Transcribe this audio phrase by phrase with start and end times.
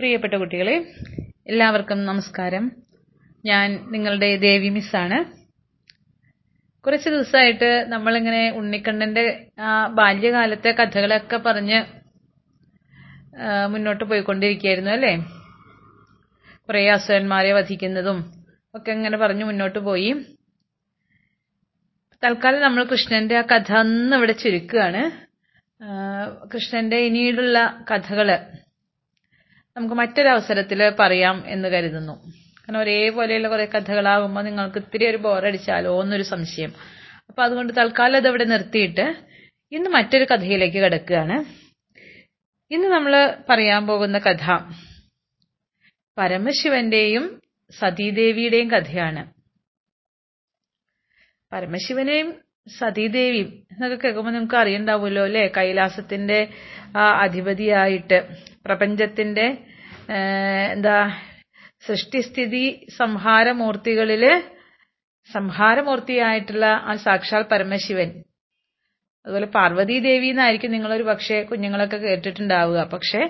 [0.00, 0.74] പ്രിയപ്പെട്ട കുട്ടികളെ
[1.50, 2.64] എല്ലാവർക്കും നമസ്കാരം.
[3.44, 5.18] ഞാൻ നിങ്ങളുടെ ദേവി മിസ്സാണ്
[6.84, 9.24] കുറച്ച് ദിവസമായിട്ട് നമ്മളിങ്ങനെ ഉണ്ണിക്കണ്ണന്റെ
[9.66, 11.80] ആ ബാല്യകാലത്തെ കഥകളൊക്കെ പറഞ്ഞ്
[13.72, 15.12] മുന്നോട്ട് പോയിക്കൊണ്ടിരിക്കുകയായിരുന്നു അല്ലേ?
[16.66, 18.20] കുറേ അസുരന്മാരെ വധിക്കുന്നതും
[18.74, 20.10] ഒക്കെ ഇങ്ങനെ പറഞ്ഞു മുന്നോട്ട് പോയി.
[22.22, 25.04] തൽക്കാലം നമ്മൾ കൃഷ്ണന്റെ ആ കഥ അന്ന് ഇവിടെ ചുരുക്കുകയാണ്.
[26.54, 27.58] കൃഷ്ണന്റെ ഇനിയുള്ള
[27.92, 28.30] കഥകൾ
[29.76, 32.14] നമുക്ക് മറ്റൊരു അവസരത്തിൽ പറയാം എന്ന് കരുതുന്നു.
[32.60, 36.72] കാരണം ഒരേപോലെയുള്ള കുറെ കഥകളാകുമ്പോൾ നിങ്ങൾക്ക് ഇത്തിരി ഒരു ബോറടിച്ചാലോ എന്നൊരു സംശയം.
[37.28, 39.06] അപ്പൊ അതുകൊണ്ട് തൽക്കാലം അത് ഇവിടെ നിർത്തിയിട്ട്
[39.72, 41.36] ഇന്ന് മറ്റൊരു കഥയിലേക്ക് കിടക്കുകയാണ്.
[42.70, 44.46] ഇന്ന് നമ്മൾ പറയാൻ പോകുന്ന കഥ
[46.18, 47.24] പരമശിവന്റെയും
[47.78, 49.22] സതീദേവിയുടെയും കഥയാണ്.
[51.52, 52.28] പരമശിവനെയും
[52.78, 55.50] സതീദേവിയും എന്നൊക്കെ കേൾക്കുമ്പോൾ നിങ്ങൾക്ക് അറിയണ്ടാവുമല്ലോ അല്ലെ?
[55.56, 56.48] കൈലാസത്തിന്റെ
[57.22, 58.18] അധിപതിയായിട്ട്
[58.64, 59.46] പ്രപഞ്ചത്തിന്റെ
[60.74, 60.96] എന്താ
[61.86, 62.64] സൃഷ്ടിസ്ഥിതി
[63.00, 64.24] സംഹാരമൂർത്തികളിൽ
[65.30, 68.08] സംഹാരമൂർത്തിയായിട്ടുള്ള ആ സാക്ഷാൽ പരമശിവൻ.
[69.26, 72.80] അതുപോലെ പാർവതി ദേവി എന്നായിരിക്കും നിങ്ങളൊരു പക്ഷേ കുഞ്ഞുങ്ങളൊക്കെ കേട്ടിട്ടുണ്ടാവുക.
[72.94, 73.22] പക്ഷെ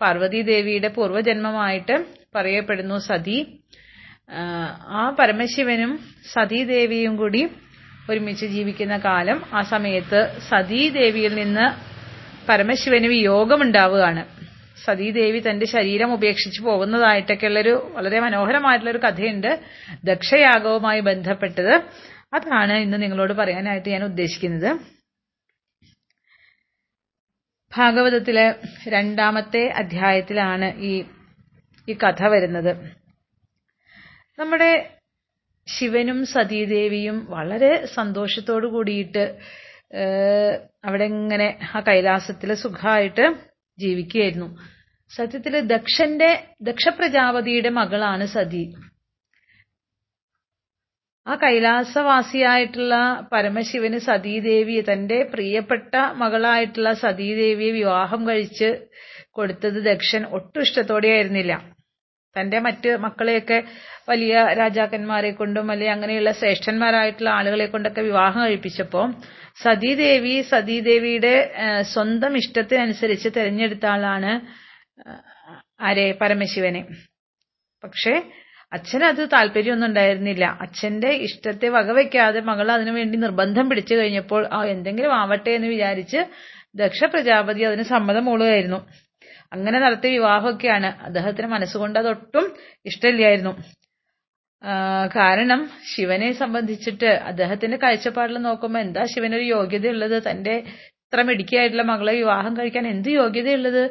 [0.00, 1.96] പാർവതി ദേവിയുടെ പൂർവജന്മമായിട്ട്
[2.36, 3.38] പറയപ്പെടുന്നു സതി.
[4.98, 5.92] ആ പരമശിവനും
[6.34, 7.42] സതീദേവിയും കൂടി
[8.10, 11.66] ഒരുമിച്ച് ജീവിക്കുന്ന കാലം ആ സമയത്ത് സതീദേവിയിൽ നിന്ന്
[12.48, 14.22] പരമശിവന് വിയോഗമുണ്ടാവുകയാണ്.
[14.84, 19.50] സതീദേവി തന്റെ ശരീരം ഉപേക്ഷിച്ച് പോകുന്നതായിട്ടൊക്കെയുള്ളൊരു വളരെ മനോഹരമായിട്ടുള്ളൊരു കഥയുണ്ട്.
[20.04, 21.74] ദക്ഷയാഗവുമായി ബന്ധപ്പെട്ടത്.
[22.36, 24.70] അതാണ് ഇന്ന് നിങ്ങളോട് പറയാനായിട്ട് ഞാൻ ഉദ്ദേശിക്കുന്നത്.
[27.72, 28.46] ഭാഗവതത്തിലെ
[28.88, 30.92] രണ്ടാമത്തെ അധ്യായത്തിലാണ് ഈ
[31.88, 32.72] ഈ കഥ വരുന്നത്.
[34.38, 34.72] നമ്മുടെ
[35.68, 39.24] ശിവനും സതീദേവിയും വളരെ സന്തോഷത്തോടു കൂടിയിട്ട്
[40.84, 43.26] അവിടെ ഇങ്ങനെ ആ കൈലാസത്തിൽ സുഖമായിട്ട്
[43.78, 44.48] ജീവിക്കുകയായിരുന്നു.
[45.10, 46.30] സത്യത്തിൽ ദക്ഷന്റെ
[46.62, 48.64] ദക്ഷപ്രജാപതിയുടെ മകളാണ് സതി.
[51.26, 52.94] ആ കൈലാസവാസിയായിട്ടുള്ള
[53.32, 58.68] പരമശിവന് സതീദേവിയെ തന്റെ പ്രിയപ്പെട്ട മകളായിട്ടുള്ള സതീദേവിയെ വിവാഹം കഴിച്ച്
[59.32, 61.52] കൊടുത്തത് ദക്ഷൻ ഒട്ടും ഇഷ്ടത്തോടെയായിരുന്നില്ല.
[62.36, 63.58] തന്റെ മറ്റ് മക്കളെയൊക്കെ
[64.08, 69.02] വലിയ രാജാക്കന്മാരെ കൊണ്ടും അല്ലെങ്കിൽ അങ്ങനെയുള്ള ശ്രേഷ്ഠന്മാരായിട്ടുള്ള ആളുകളെ കൊണ്ടൊക്കെ വിവാഹം കഴിപ്പിച്ചപ്പോ
[69.62, 71.34] സതീദേവി സതീദേവിയുടെ
[71.92, 74.32] സ്വന്തം ഇഷ്ടത്തിനനുസരിച്ച് തിരഞ്ഞെടുത്ത ആളാണ്
[75.80, 76.04] ആരെ?
[76.20, 76.82] പരമശിവനെ.
[77.84, 78.14] പക്ഷേ
[79.10, 80.44] അത് താല്പര്യമൊന്നും ഉണ്ടായിരുന്നില്ല.
[80.64, 86.20] അച്ഛന്റെ ഇഷ്ടത്തെ വകവെക്കാതെ മകൾ അതിനുവേണ്ടി നിർബന്ധം പിടിച്ചു കഴിഞ്ഞപ്പോൾ ആ എന്തെങ്കിലും ആവട്ടെ എന്ന് വിചാരിച്ച്
[86.80, 88.80] ദക്ഷ പ്രജാപതി അതിന് സമ്മതം മൂളുകയായിരുന്നു.
[89.52, 90.88] അങ്ങനെ നടത്തിയ വിവാഹമൊക്കെയാണ്.
[91.08, 92.46] അദ്ദേഹത്തിന് മനസ്സുകൊണ്ട് അതൊട്ടും
[92.90, 93.52] ഇഷ്ടമില്ലായിരുന്നു.
[95.16, 95.60] കാരണം
[95.92, 100.16] ശിവനെ സംബന്ധിച്ചിട്ട് അദ്ദേഹത്തിന്റെ കാഴ്ചപ്പാടിൽ നോക്കുമ്പോൾ എന്താ ശിവനൊരു യോഗ്യതയുള്ളത്?
[100.28, 100.54] തന്റെ
[101.04, 103.82] ഇത്ര മിടുക്കിയായിട്ടുള്ള മകളെ വിവാഹം കഴിക്കാൻ എന്ത് യോഗ്യതയുള്ളത്?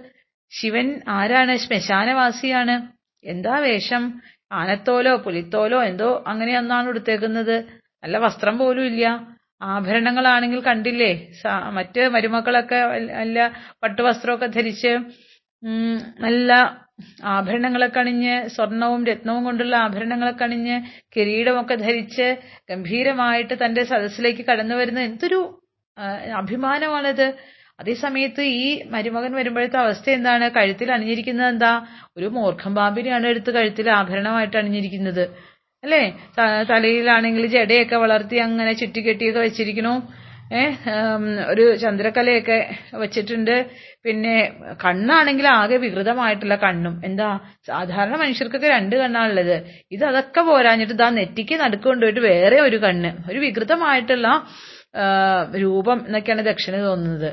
[0.52, 0.88] ശിവൻ
[1.18, 1.54] ആരാണ്?
[1.66, 2.76] ശ്മശാനവാസിയാണ്.
[3.24, 4.04] എന്താ വേഷം?
[4.52, 7.56] ആനത്തോലോ പുലിത്തോലോ എന്തോ അങ്ങനെയൊന്നാണ് എടുത്തേക്കുന്നത്
[8.04, 9.06] നല്ല വസ്ത്രം പോലും ഇല്ല.
[9.62, 11.12] ആഭരണങ്ങളാണെങ്കിൽ കണ്ടില്ലേ?
[11.78, 12.80] മറ്റ് മരുമക്കളൊക്കെ
[13.20, 13.38] നല്ല
[13.84, 14.92] പട്ടുവസ്ത്രമൊക്കെ ധരിച്ച്
[16.26, 16.50] നല്ല
[17.24, 20.82] ആഭരണങ്ങളൊക്കെ അണിഞ്ഞ് സ്വർണവും രത്നവും കൊണ്ടുള്ള ആഭരണങ്ങളൊക്കെ അണിഞ്ഞ്
[21.16, 22.28] കിരീടമൊക്കെ ധരിച്ച്
[22.70, 25.40] ഗംഭീരമായിട്ട് തന്റെ സദസ്സിലേക്ക് കടന്നു വരുന്ന എന്തൊരു
[26.38, 27.28] അഭിമാനമാണത്.
[27.80, 30.50] അതേ അതേസമയത്ത് ഈ മരുമകൻ വരുമ്പോഴത്തെ അവസ്ഥ എന്താണ്?
[30.50, 31.72] കഴുത്തിൽ അണിഞ്ഞിരിക്കുന്നത് എന്താ?
[32.18, 35.24] ഒരു മൂർഖം പാമ്പിനെയാണ് എടുത്ത് കഴുത്തിൽ ആഭരണമായിട്ട് അണിഞ്ഞിരിക്കുന്നത്.
[35.84, 36.04] അല്ലേ?
[36.70, 39.94] തലയിലാണെങ്കിൽ ജടയൊക്കെ വളർത്തി അങ്ങനെ ചുറ്റിക്കെട്ടിയൊക്കെ വെച്ചിരിക്കണു.
[41.52, 42.58] ഒരു ചന്ദ്രക്കലയൊക്കെ
[42.94, 43.56] വെച്ചിട്ടുണ്ട്.
[44.06, 44.36] പിന്നെ
[44.84, 47.02] കണ്ണാണെങ്കിൽ ആകെ വികൃതമായിട്ടുള്ള കണ്ണും.
[47.06, 47.28] എന്താ
[47.68, 49.56] സാധാരണ മനുഷ്യർക്കൊക്കെ രണ്ട് കണ്ണാണുള്ളത്.
[49.92, 53.12] ഇത് അതൊക്കെ പോരാഞ്ഞിട്ട് ഇതാ നെറ്റിക്ക് നടുക്ക് കൊണ്ടുപോയിട്ട് വേറെ ഒരു കണ്ണ്.
[53.32, 54.28] ഒരു വികൃതമായിട്ടുള്ള
[55.64, 57.32] രൂപം എന്നൊക്കെയാണ് ദക്ഷിണ തോന്നുന്നത്.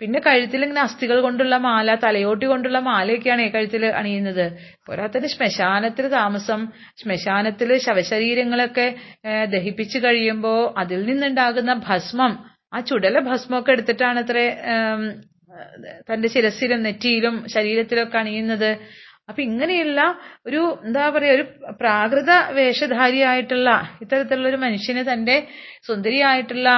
[0.00, 4.44] പിന്നെ കഴുത്തിൽ ഇങ്ങനെ അസ്ഥികൾ കൊണ്ടുള്ള മാല തലയോട്ടി കൊണ്ടുള്ള മാലയൊക്കെയാണ് കഴുത്തിൽ അണിയുന്നത്.
[4.86, 6.60] പോരാത്തതിന് ശ്മശാനത്തിൽ താമസം
[7.02, 8.86] ശ്മശാനത്തിൽ ശവശരീരങ്ങളൊക്കെ
[9.54, 12.32] ദഹിപ്പിച്ച് കഴിയുമ്പോൾ കഴിയുമ്പോ അതിൽ നിന്നുണ്ടാകുന്ന ഭസ്മം
[12.74, 14.38] ആ ചുടല ഭസ്മമൊക്കെ എടുത്തിട്ടാണ് അത്ര
[16.08, 18.70] തന്റെ ശിരസിലും നെറ്റിയിലും ശരീരത്തിലൊക്കെ അണിയുന്നത്.
[19.28, 20.00] അപ്പൊ ഇങ്ങനെയുള്ള
[20.46, 21.44] ഒരു എന്താ പറയാ ഒരു
[21.80, 23.70] പ്രാകൃത വേഷധാരിയായിട്ടുള്ള
[24.00, 25.36] ഇത്തരത്തിലുള്ള ഒരു മനുഷ്യന് തന്റെ
[25.88, 26.68] സുന്ദരിയായിട്ടുള്ള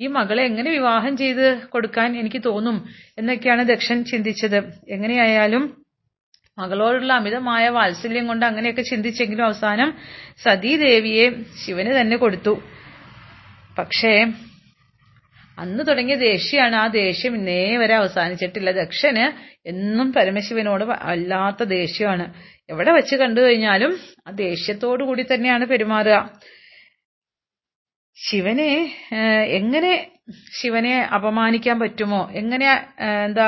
[0.00, 2.76] ഈ മകളെ എങ്ങനെ വിവാഹം ചെയ്ത് കൊടുക്കാൻ എനിക്ക് തോന്നും
[3.18, 4.58] എന്നൊക്കെയാണ് ദക്ഷൻ ചിന്തിച്ചത്.
[4.94, 5.64] എങ്ങനെയായാലും
[6.58, 9.90] മകളോടുള്ള അമിതമായ വാത്സല്യം കൊണ്ട് അങ്ങനെയൊക്കെ ചിന്തിച്ചെങ്കിലും അവസാനം
[10.44, 11.26] സതീദേവിയെ
[11.62, 12.54] ശിവന് തന്നെ കൊടുത്തു.
[13.78, 14.12] പക്ഷേ
[15.58, 18.70] അന്ന് തുടങ്ങിയ ദേഷ്യമാണ് ആ ദേഷ്യം ഇന്നേ വരെ അവസാനിച്ചിട്ടില്ല.
[18.80, 19.24] ദക്ഷന്
[19.72, 22.26] എന്നും പരമശിവനോട് വല്ലാത്ത ദേഷ്യമാണ്.
[22.72, 23.92] എവിടെ വെച്ച് കണ്ടു കഴിഞ്ഞാലും
[24.26, 26.18] ആ ദേഷ്യത്തോടു കൂടി തന്നെയാണ് പെരുമാറുക.
[28.28, 28.70] ശിവനെ
[29.58, 29.92] എങ്ങനെ
[30.60, 32.20] ശിവനെ അപമാനിക്കാൻ പറ്റുമോ?
[32.32, 32.66] എങ്ങനെ
[33.26, 33.46] എന്താ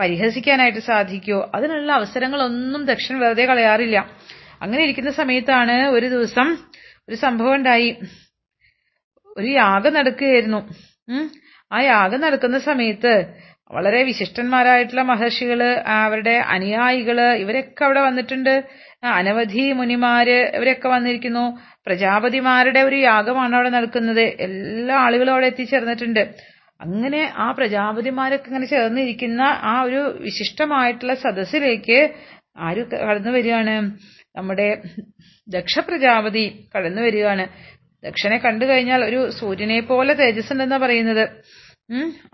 [0.00, 3.98] പരിഹസിക്കാനായിട്ട് സാധിക്കുമോ അതിനുള്ള അവസരങ്ങളൊന്നും ദക്ഷൻ വെറുതെ കളയാറില്ല.
[4.62, 6.48] അങ്ങനെ ഇരിക്കുന്ന സമയത്താണ് ഒരു ദിവസം
[7.08, 7.90] ഒരു സംഭവം ഉണ്ടായി.
[9.36, 10.60] ഒരു യാഗം നടക്കുകയായിരുന്നു.
[11.72, 13.12] ആ യാഗം നടക്കുന്ന സമയത്ത്
[13.70, 15.60] വളരെ വിശിഷ്ടന്മാരായിട്ടുള്ള മഹർഷികൾ
[16.02, 18.54] അവരുടെ അനുയായികൾ ഇവരൊക്കെ അവിടെ വന്നിട്ടുണ്ട്.
[19.02, 21.44] അനവധി മുനിമാര് ഇവരൊക്കെ വന്നിരിക്കുന്നു.
[21.86, 24.20] പ്രജാപതിമാരുടെ ഒരു യാഗമാണ് അവിടെ നടക്കുന്നത്.
[24.20, 26.22] എല്ലാ ആളുകളും അവിടെ എത്തിച്ചേർന്നിട്ടുണ്ട്.
[26.80, 31.98] അങ്ങനെ ആ പ്രജാപതിമാരൊക്കെ ഇങ്ങനെ ചേർന്നിരിക്കുന്ന ആ ഒരു വിശിഷ്ടമായിട്ടുള്ള സദസ്സിലേക്ക്
[32.58, 33.74] ആര് കടന്നു വരികയാണ്?
[34.36, 34.68] നമ്മുടെ
[35.48, 36.44] ദക്ഷ പ്രജാപതി
[36.76, 37.46] കടന്നു വരികയാണ്.
[38.04, 41.24] ദക്ഷനെ കണ്ടു കഴിഞ്ഞാൽ ഒരു സൂര്യനെ പോലെ തേജസ് ഉണ്ടെന്നാ പറയുന്നത്.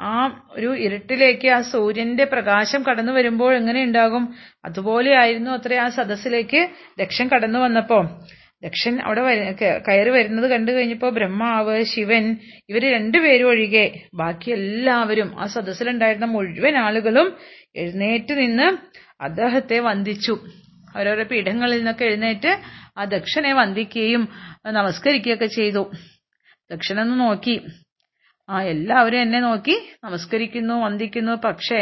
[0.01, 4.35] ആ ഒരു ഇരുട്ടിലേക്ക് ആ സൂര്യന്റെ പ്രകാശം കടന്നു വരുമ്പോൾ എങ്ങനെ ഉണ്ടാകും?
[4.65, 7.99] അതുപോലെയായിരുന്നു അത്ര ആ സദസ്സിലേക്ക് ദക്ഷൻ കടന്നു വന്നപ്പോ.
[8.63, 9.23] ദക്ഷൻ അവിടെ
[9.89, 12.37] കയറി വരുന്നത് കണ്ടു കഴിഞ്ഞപ്പോ ബ്രഹ്മാവ് ശിവൻ
[12.69, 17.37] ഇവർ രണ്ടുപേരും ഒഴികെ ബാക്കി എല്ലാവരും ആ സദസ്സിലുണ്ടായിരുന്ന മുഴുവൻ ആളുകളും
[17.77, 18.69] എഴുന്നേറ്റ് നിന്ന്
[19.23, 20.35] അദ്ദേഹത്തെ വന്ദിച്ചു.
[20.99, 22.53] ഓരോരോ പീഠങ്ങളിൽ നിന്നൊക്കെ എഴുന്നേറ്റ്
[22.99, 24.29] ആ ദക്ഷനെ വന്ദിക്കുകയും
[24.67, 25.91] നമസ്കരിക്കുകയൊക്കെ ചെയ്തു.
[26.71, 27.61] ദക്ഷനൊന്ന് നോക്കി.
[28.49, 29.75] ആ എല്ലാവരും എന്നെ നോക്കി
[30.05, 31.35] നമസ്കരിക്കുന്നു വന്ദിക്കുന്നു.
[31.45, 31.81] പക്ഷേ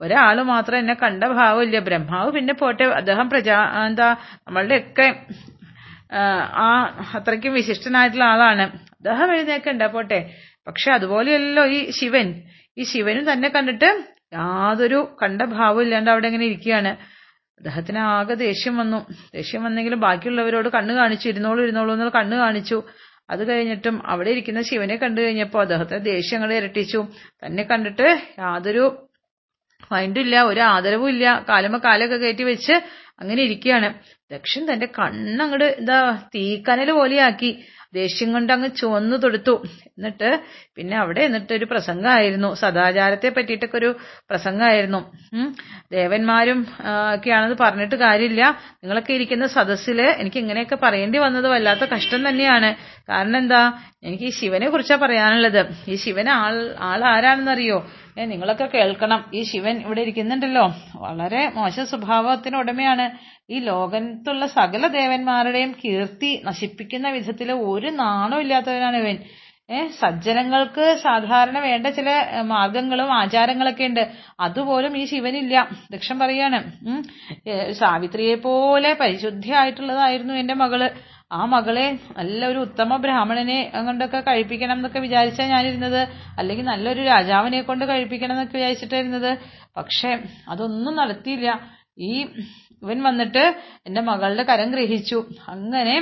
[0.00, 1.78] ഒരാൾ മാത്രം എന്നെ കണ്ട ഭാവമില്ല.
[1.78, 2.84] ബ്രഹ്മാവ് പിന്നെ പോട്ടെ.
[3.00, 4.08] അദ്ദേഹം പ്രജാ എന്താ
[4.46, 5.08] നമ്മളുടെ ഒക്കെ
[6.64, 6.68] ആ
[7.14, 8.64] അത്രയ്ക്കും വിശിഷ്ടനായിട്ടുള്ള ആളാണ്.
[8.98, 10.20] അദ്ദേഹം എഴുന്നേക്കണ്ട പോട്ടെ.
[10.66, 12.28] പക്ഷെ അതുപോലെയല്ലോ ഈ ശിവൻ.
[12.78, 13.88] ഈ ശിവനും തന്നെ കണ്ടിട്ട്
[14.34, 16.92] യാതൊരു കണ്ട ഭാവം ഇല്ലാണ്ട് അവിടെ ഇങ്ങനെ ഇരിക്കുകയാണ്.
[17.58, 18.98] അദ്ദേഹത്തിന് ആകെ ദേഷ്യം വന്നു.
[19.34, 22.78] ദേഷ്യം വന്നെങ്കിലും ബാക്കിയുള്ളവരോട് കണ്ണു കാണിച്ചു ഇരുന്നോളൂ ഇരുന്നോളൂ എന്നുള്ള കണ്ണ് കാണിച്ചു.
[23.30, 27.00] അത് കഴിഞ്ഞിട്ടും അവിടെ ഇരിക്കുന്ന ശിവനെ കണ്ടു കഴിഞ്ഞപ്പോൾ അദ്ദേഹത്തെ ദേഷ്യങ്ങൾ ഇരട്ടിച്ചു.
[27.44, 28.08] തന്നെ കണ്ടിട്ട്
[28.38, 28.84] യാതൊരു
[29.92, 31.44] മൈൻഡും ഇല്ല ഒരു ആദരവും ഇല്ല.
[31.48, 32.74] കാലുമ്മ കാലൊക്കെ കയറ്റി വെച്ച്
[33.20, 33.88] അങ്ങനെ ഇരിക്കുകയാണ്.
[34.32, 35.98] ദക്ഷൻ തന്റെ കണ്ണങ്ങട് എന്താ
[36.34, 37.50] തീക്കനൽ പോലെയാക്കി.
[37.98, 39.54] ദേഷ്യം കൊണ്ട് അങ്ങ് ചുവന്നു തൊടുത്തു.
[39.96, 40.30] എന്നിട്ട്
[40.76, 42.50] പിന്നെ അവിടെ എന്നിട്ട് ഒരു പ്രസംഗമായിരുന്നു.
[42.62, 43.90] സദാചാരത്തെ പറ്റിയിട്ടൊക്കെ ഒരു
[44.30, 45.00] പ്രസംഗമായിരുന്നു.
[45.96, 46.60] ദേവന്മാരും
[47.14, 48.42] ഒക്കെയാണെന്ന് പറഞ്ഞിട്ട് കാര്യമില്ല.
[48.80, 52.70] നിങ്ങളൊക്കെ ഇരിക്കുന്ന സദസ്സിൽ എനിക്ക് ഇങ്ങനെയൊക്കെ പറയേണ്ടി വന്നത് വല്ലാത്ത കഷ്ടം തന്നെയാണ്.
[53.10, 53.62] കാരണം എന്താ?
[54.06, 55.62] എനിക്ക് ഈ ശിവനെ കുറിച്ചാണ് പറയാനുള്ളത്.
[55.92, 56.56] ഈ ശിവൻ ആൾ
[56.90, 57.78] ആൾ ആരാണെന്നറിയോ?
[58.18, 59.30] ഏ നിങ്ങളൊക്കെ കേൾക്കണം.
[59.34, 60.74] ഈ ശിവൻ ഇവിടെ ഇരിക്കുന്നുണ്ടല്ലോ.
[60.96, 63.06] വളരെ മോശ സ്വഭാവത്തിന് ഉടമയാണ്.
[63.52, 69.18] ഈ ലോകത്തുള്ള സകല ദേവന്മാരുടെയും കീർത്തി നശിപ്പിക്കുന്ന വിധത്തിൽ ഒരു നാണവും ഇല്ലാത്തവനാണ് ഇവൻ.
[69.70, 72.10] ഏ സജ്ജനങ്ങൾക്ക് സാധാരണ വേണ്ട ചില
[72.42, 74.02] മാർഗങ്ങളും ആചാരങ്ങളൊക്കെ ഉണ്ട്.
[74.40, 75.68] അതുപോലും ഈ ശിവനില്ല.
[75.92, 76.60] ദക്ഷൻ പറയാണ്.
[77.72, 80.90] സാവിത്രിയെ പോലെ പരിശുദ്ധിയായിട്ടുള്ളതായിരുന്നു എന്റെ മകൾ.
[81.32, 86.08] ആ മകളെ നല്ലൊരു ഉത്തമ ബ്രാഹ്മണനെ കൊണ്ടൊക്കെ കഴിപ്പിക്കണം എന്നൊക്കെ വിചാരിച്ചാ ഞാനിരുന്നത്.
[86.38, 89.38] അല്ലെങ്കിൽ നല്ലൊരു രാജാവിനെ കൊണ്ട് കഴിപ്പിക്കണം എന്നൊക്കെ വിചാരിച്ചിട്ടായിരുന്നത്
[89.76, 91.60] പക്ഷെ അതൊന്നും നടത്തിയില്ല.
[91.98, 92.26] ഈ
[92.82, 93.42] ഇവൻ വന്നിട്ട്
[93.86, 95.26] എന്റെ മകളുടെ കരം ഗ്രഹിച്ചു.
[95.48, 95.96] അങ്ങനെ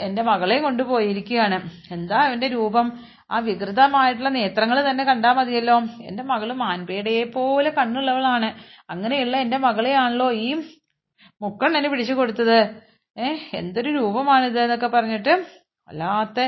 [0.00, 1.70] എന്റെ മകളെ കൊണ്ടുപോയിരിക്കുകയാണ്.
[1.92, 3.00] എന്താ അവന്റെ രൂപം?
[3.30, 5.78] ആ വികൃതമായിട്ടുള്ള നേത്രങ്ങൾ തന്നെ കണ്ടാൽ മതിയല്ലോ.
[6.02, 8.54] എന്റെ മകൾ മാൻപേടയെ പോലെ കണ്ണുള്ളവളാണ്.
[8.90, 10.48] അങ്ങനെയുള്ള എന്റെ മകളെയാണല്ലോ ഈ
[11.42, 12.89] മുക്കണ്ണന് പിടിച്ചു കൊടുത്തത്.
[13.16, 15.32] ഏഹ് എന്തൊരു രൂപമാണിത് എന്നൊക്കെ പറഞ്ഞിട്ട്
[15.88, 16.38] വല്ലാത്ത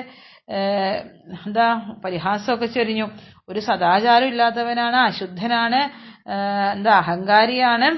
[1.47, 1.67] എന്താ
[2.05, 3.07] പരിഹാസമൊക്കെ ചൊരിഞ്ഞു.
[3.49, 5.81] ഒരു സദാചാരം ഇല്ലാത്തവനാണ് അശുദ്ധനാണ്
[6.75, 7.89] എന്താ അഹങ്കാരിയാണ്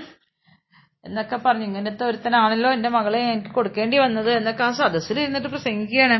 [1.04, 6.16] എന്നൊക്കെ പറഞ്ഞു ഇങ്ങനത്തെ ഒരുത്തനാണല്ലോ എന്റെ മകളെ എനിക്ക് കൊടുക്കേണ്ടി വന്നത് എന്നൊക്കെ ആ സദസ്സിൽ ഇരുന്നിട്ട് പ്രസംഗിക്കുകയാണ്.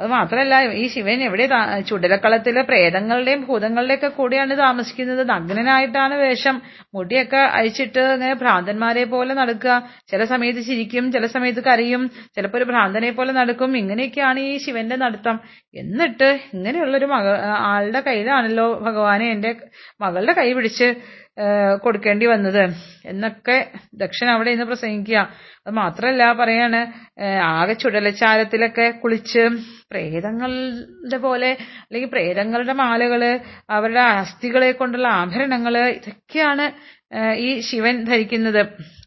[0.00, 1.44] അത് മാത്രമല്ല ഈ ശിവൻ എവിടെ
[1.88, 5.22] ചുടലക്കളത്തിലെ പ്രേതങ്ങളുടെയും ഭൂതങ്ങളുടെയും ഒക്കെ കൂടെയാണ് താമസിക്കുന്നത്.
[5.30, 6.56] നഗ്നനായിട്ടാണ് വേഷം.
[6.94, 9.76] മുടിയൊക്കെ അഴിച്ചിട്ട് ഇങ്ങനെ ഭ്രാന്തന്മാരെ പോലെ നടക്കുക.
[10.10, 12.02] ചില സമയത്ത് ചിരിക്കും ചില സമയത്ത് കരയും.
[12.36, 13.76] ചിലപ്പോൾ ഒരു ഭ്രാന്തനെ പോലെ നടക്കും.
[13.76, 15.38] ഇങ്ങനെയൊക്കെയാണ് ഈ ശിവന്റെ നടത്തം.
[15.74, 17.26] എന്നിട്ട് ഇങ്ങനെയുള്ളൊരു മക
[17.72, 19.52] ആളുടെ കയ്യിലാണല്ലോ ഭഗവാനെ എന്റെ
[20.00, 20.88] മകളുടെ കൈ പിടിച്ച്
[21.82, 22.62] കൊടുക്കേണ്ടി വന്നത്.
[23.06, 23.56] എന്നൊക്കെ
[23.94, 25.18] ദക്ഷൻ അവിടെ ഇന്ന് പ്രസംഗിക്കുക.
[25.66, 26.80] അത് മാത്രല്ല പറയാണ്
[27.50, 29.42] ആകെ ചുടലച്ചാരത്തിലൊക്കെ കുളിച്ച്
[29.90, 31.50] പ്രേതങ്ങളുടെ പോലെ
[31.86, 33.22] അല്ലെങ്കിൽ പ്രേതങ്ങളുടെ മാലകൾ
[33.76, 36.64] അവരുടെ അസ്ഥികളെ കൊണ്ടുള്ള ആഭരണങ്ങൾ ഇതൊക്കെയാണ്
[37.46, 38.62] ഈ ശിവൻ ധരിക്കുന്നത്.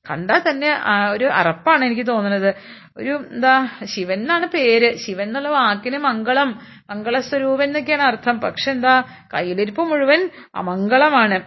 [0.09, 0.69] കണ്ടാൽ തന്നെ
[1.15, 2.51] ഒരു അറപ്പാണ് എനിക്ക് തോന്നുന്നത്.
[2.97, 3.55] ഒരു എന്താ
[3.93, 4.89] ശിവൻ എന്നാണ് പേര്.
[5.03, 6.49] ശിവൻ എന്നുള്ള വാക്കിന് മംഗളം
[6.91, 8.35] മംഗളസ്വരൂപൻ എന്നൊക്കെയാണ് അർത്ഥം.
[8.45, 8.93] പക്ഷെ എന്താ
[9.33, 10.21] കയ്യിലിരിപ്പ് മുഴുവൻ
[10.61, 11.39] അമംഗളമാണ്.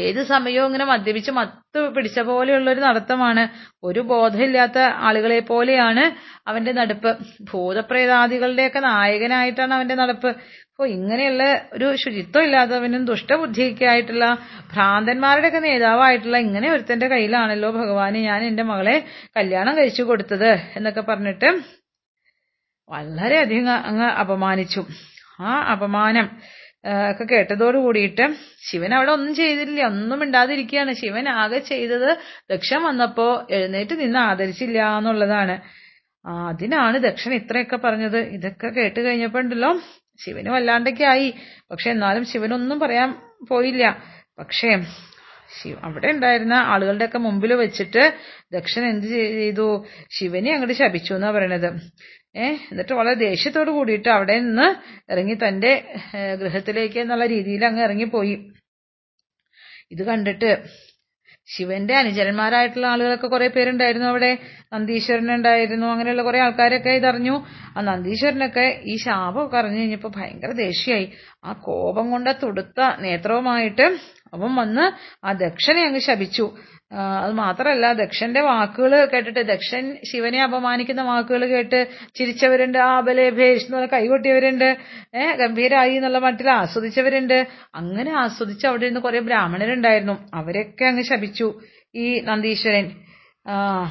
[0.00, 3.42] ഏത് സമയവും ഇങ്ങനെ മദ്യപിച്ച് മത്ത് പിടിച്ച പോലെയുള്ള ഒരു നടത്തമാണ്.
[3.84, 4.78] ഒരു ബോധമില്ലാത്ത
[5.08, 6.04] ആളുകളെ പോലെയാണ്
[6.48, 7.10] അവന്റെ നടപ്പ്.
[7.50, 10.30] ഭൂതപ്രേതാദികളുടെയൊക്കെ നായകനായിട്ടാണ് അവന്റെ നടപ്പ്.
[10.70, 11.42] അപ്പോ ഇങ്ങനെയുള്ള
[11.72, 14.26] ഒരു ശുചിത്വം ഇല്ലാത്തവനും ദുഷ്ടബുദ്ധിയൊക്കെ ആയിട്ടുള്ള
[14.72, 18.96] ഭ്രാന്തന്മാരുടെയൊക്കെ നേതാവായിട്ടുള്ള ഇങ്ങനെ ഒരുത്തന്റെ കയ്യിലാണല്ലോ ഭഗവാന് ഞാൻ എന്റെ മകളെ
[19.36, 21.50] കല്യാണം കഴിച്ചു കൊടുത്തത് എന്നൊക്കെ പറഞ്ഞിട്ട്
[22.88, 24.82] വളരെയധികം അങ്ങ് അപമാനിച്ചു.
[25.40, 26.26] ആ അപമാനം
[27.10, 28.24] ഒക്കെ കേട്ടതോട് കൂടിയിട്ട്
[28.70, 30.92] ശിവൻ അവിടെ ഒന്നും ചെയ്തില്ല ഒന്നും മിണ്ടാതിരിക്കുകയാണ്.
[30.92, 32.10] ശിവൻ ആകെ ചെയ്തത്
[32.50, 35.56] ദക്ഷൻ വന്നപ്പോ എഴുന്നേറ്റ് നിന്ന് ആദരിച്ചില്ല എന്നുള്ളതാണ്.
[36.50, 38.18] അതിനാണ് ദക്ഷൻ ഇത്രയൊക്കെ പറഞ്ഞത്.
[38.18, 39.70] ഇതൊക്കെ കേട്ട് കഴിഞ്ഞപ്പോ ഉണ്ടല്ലോ
[40.24, 41.28] ശിവന് വല്ലാണ്ടൊക്കെ ആയി.
[41.70, 43.10] പക്ഷെ എന്നാലും ശിവനൊന്നും പറയാൻ
[43.48, 43.84] പോയില്ല.
[44.38, 44.70] പക്ഷേ
[45.82, 48.02] അവിടെ ഉണ്ടായിരുന്ന ആളുകളുടെയൊക്കെ മുമ്പിൽ വെച്ചിട്ട്
[48.52, 49.86] ദക്ഷൻ എന്ത് ചെയ്തു?
[50.18, 51.68] ശിവനെ അങ്ങോട്ട് ശപിച്ചു എന്നാ പറയണത്.
[52.36, 54.66] ഏഹ് എന്നിട്ട് വളരെ ദേഷ്യത്തോട് കൂടിയിട്ട് അവിടെ നിന്ന്
[55.12, 55.72] ഇറങ്ങി തന്റെ
[56.40, 58.36] ഗൃഹത്തിലേക്ക് എന്നുള്ള രീതിയിൽ അങ്ങ് ഇറങ്ങിപ്പോയി.
[59.90, 60.50] ഇത് കണ്ടിട്ട്
[61.48, 64.38] ശിവന്റെ അനുചരന്മാരായിട്ടുള്ള ആളുകളൊക്കെ കുറെ പേരുണ്ടായിരുന്നു അവിടെ.
[64.72, 67.46] നന്ദീശ്വരൻ ഉണ്ടായിരുന്നു അങ്ങനെയുള്ള കുറെ ആൾക്കാരൊക്കെ ഇതറിഞ്ഞു.
[67.76, 71.12] ആ നന്ദീശ്വരനൊക്കെ ഈ ശാപമൊക്കെ അറിഞ്ഞു കഴിഞ്ഞപ്പോ ഭയങ്കര ദേഷ്യമായി.
[71.44, 74.84] ആ കോപം കൊണ്ട് തുടുത്ത നേത്രവുമായിട്ട് അവൻ വന്ന്
[75.26, 76.46] ആ ദക്ഷനെ അങ്ങ് ശപിച്ചു.
[77.22, 83.76] അത് മാത്രമല്ല ദക്ഷന്റെ വാക്കുകൾ കേട്ടിട്ട് ദക്ഷൻ ശിവനെ അപമാനിക്കുന്ന വാക്കുകൾ കേട്ട് ചിരിച്ചവരുണ്ട് ആ ബലേ ഭേഷ് എന്ന്
[83.76, 84.68] പറഞ്ഞ കൈകൊട്ടിയവരുണ്ട്
[85.14, 87.46] ഏഹ് ഗംഭീരായി എന്നുള്ള മട്ടിൽ ആസ്വദിച്ചവരുണ്ട്.
[87.74, 90.16] അങ്ങനെ ആസ്വദിച്ച് അവിടെ ഇരുന്ന് കുറെ ബ്രാഹ്മണരുണ്ടായിരുന്നു.
[90.34, 91.48] അവരൊക്കെ അങ്ങ് ശപിച്ചു
[91.94, 92.86] ഈ നന്ദീശ്വരൻ.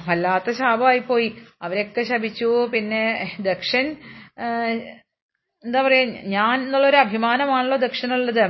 [0.08, 1.28] വല്ലാത്ത ശാപമായിപ്പോയി.
[1.62, 2.70] അവരൊക്കെ ശപിച്ചു.
[2.74, 3.04] പിന്നെ
[3.40, 3.86] ദക്ഷൻ
[5.64, 8.46] എന്താ പറയാ ഞാൻ എന്നുള്ളൊരു അഭിമാനമാണല്ലോ ദക്ഷനുള്ളത്.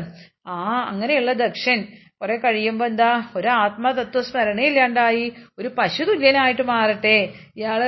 [0.46, 0.58] ആ
[0.90, 1.80] അങ്ങനെയുള്ള ദക്ഷൻ.
[2.22, 7.18] കുറെ കഴിയുമ്പോ എന്താ ഒരു ആത്മതത്വ സ്മരണയില്ലാണ്ടായി ഒരു പശു തുല്യനായിട്ട് മാറട്ടെ.
[7.58, 7.82] ഇയാൾ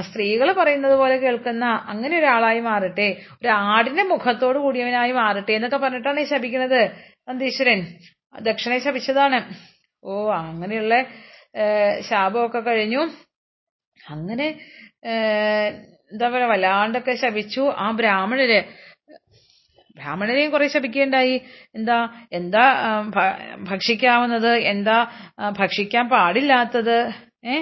[0.00, 3.08] സ്ത്രീകൾ പറയുന്നത് പോലെ കേൾക്കുന്ന അങ്ങനെ ഒരാളായി മാറട്ടെ.
[3.32, 6.80] ഒരു ആടിന്റെ മുഖത്തോട് കൂടിയവനായി മാറട്ടെ എന്നൊക്കെ പറഞ്ഞിട്ടാണ് ഈ ശപിക്കുന്നത്
[7.28, 7.80] നന്ദീശ്വരൻ.
[8.40, 9.40] ദക്ഷനെ ശപിച്ചതാണ്.
[10.04, 10.94] ഓ അങ്ങനെയുള്ള
[12.00, 13.02] ശാപമൊക്കെ കഴിഞ്ഞു.
[14.00, 14.46] അങ്ങനെ
[16.12, 18.60] എന്താ പറയാ വല്ലാണ്ടൊക്കെ ശപിച്ചു ആ ബ്രാഹ്മണര്.
[19.96, 21.36] ബ്രാഹ്മണരെയും കുറെ ശപിക്കേണ്ടായി.
[21.74, 21.98] എന്താ
[22.32, 22.64] എന്താ
[23.68, 24.96] ഭക്ഷിക്കാവുന്നത് എന്താ
[25.58, 26.96] ഭക്ഷിക്കാൻ പാടില്ലാത്തത്
[27.46, 27.56] ഏ,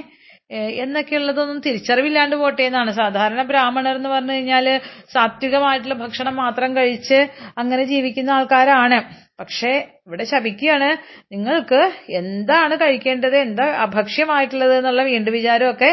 [0.82, 2.90] എന്നൊക്കെയുള്ളതൊന്നും തിരിച്ചറിവില്ലാണ്ട് പോട്ടെ എന്നാണ്.
[3.00, 4.66] സാധാരണ ബ്രാഹ്മണർ എന്ന് പറഞ്ഞു കഴിഞ്ഞാൽ
[5.14, 7.20] സാത്വികമായിട്ടുള്ള ഭക്ഷണം മാത്രം കഴിച്ച്
[7.62, 8.98] അങ്ങനെ ജീവിക്കുന്ന ആൾക്കാരാണ്.
[9.40, 9.70] പക്ഷേ
[10.06, 10.88] ഇവിടെ ശപിക്കുകയാണ്
[11.32, 11.80] നിങ്ങൾക്ക്
[12.20, 13.36] എന്താണ് കഴിക്കേണ്ടത്?
[13.46, 15.90] എന്താ അഭക്ഷ്യമായിട്ടുള്ളത് എന്നുള്ള വീണ്ടും വിചാരമൊക്കെ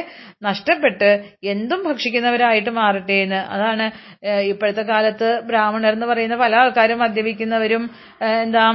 [0.48, 1.10] നഷ്ടപ്പെട്ട്
[1.54, 3.42] എന്തും ഭക്ഷിക്കുന്നവരായിട്ട് മാറട്ടെ എന്ന്.
[3.56, 3.86] അതാണ്
[4.52, 7.86] ഇപ്പോഴത്തെ കാലത്ത് ബ്രാഹ്മണർ എന്ന് പറയുന്ന പല ആൾക്കാരും മദ്യപിക്കുന്നവരും
[8.46, 8.66] എന്താ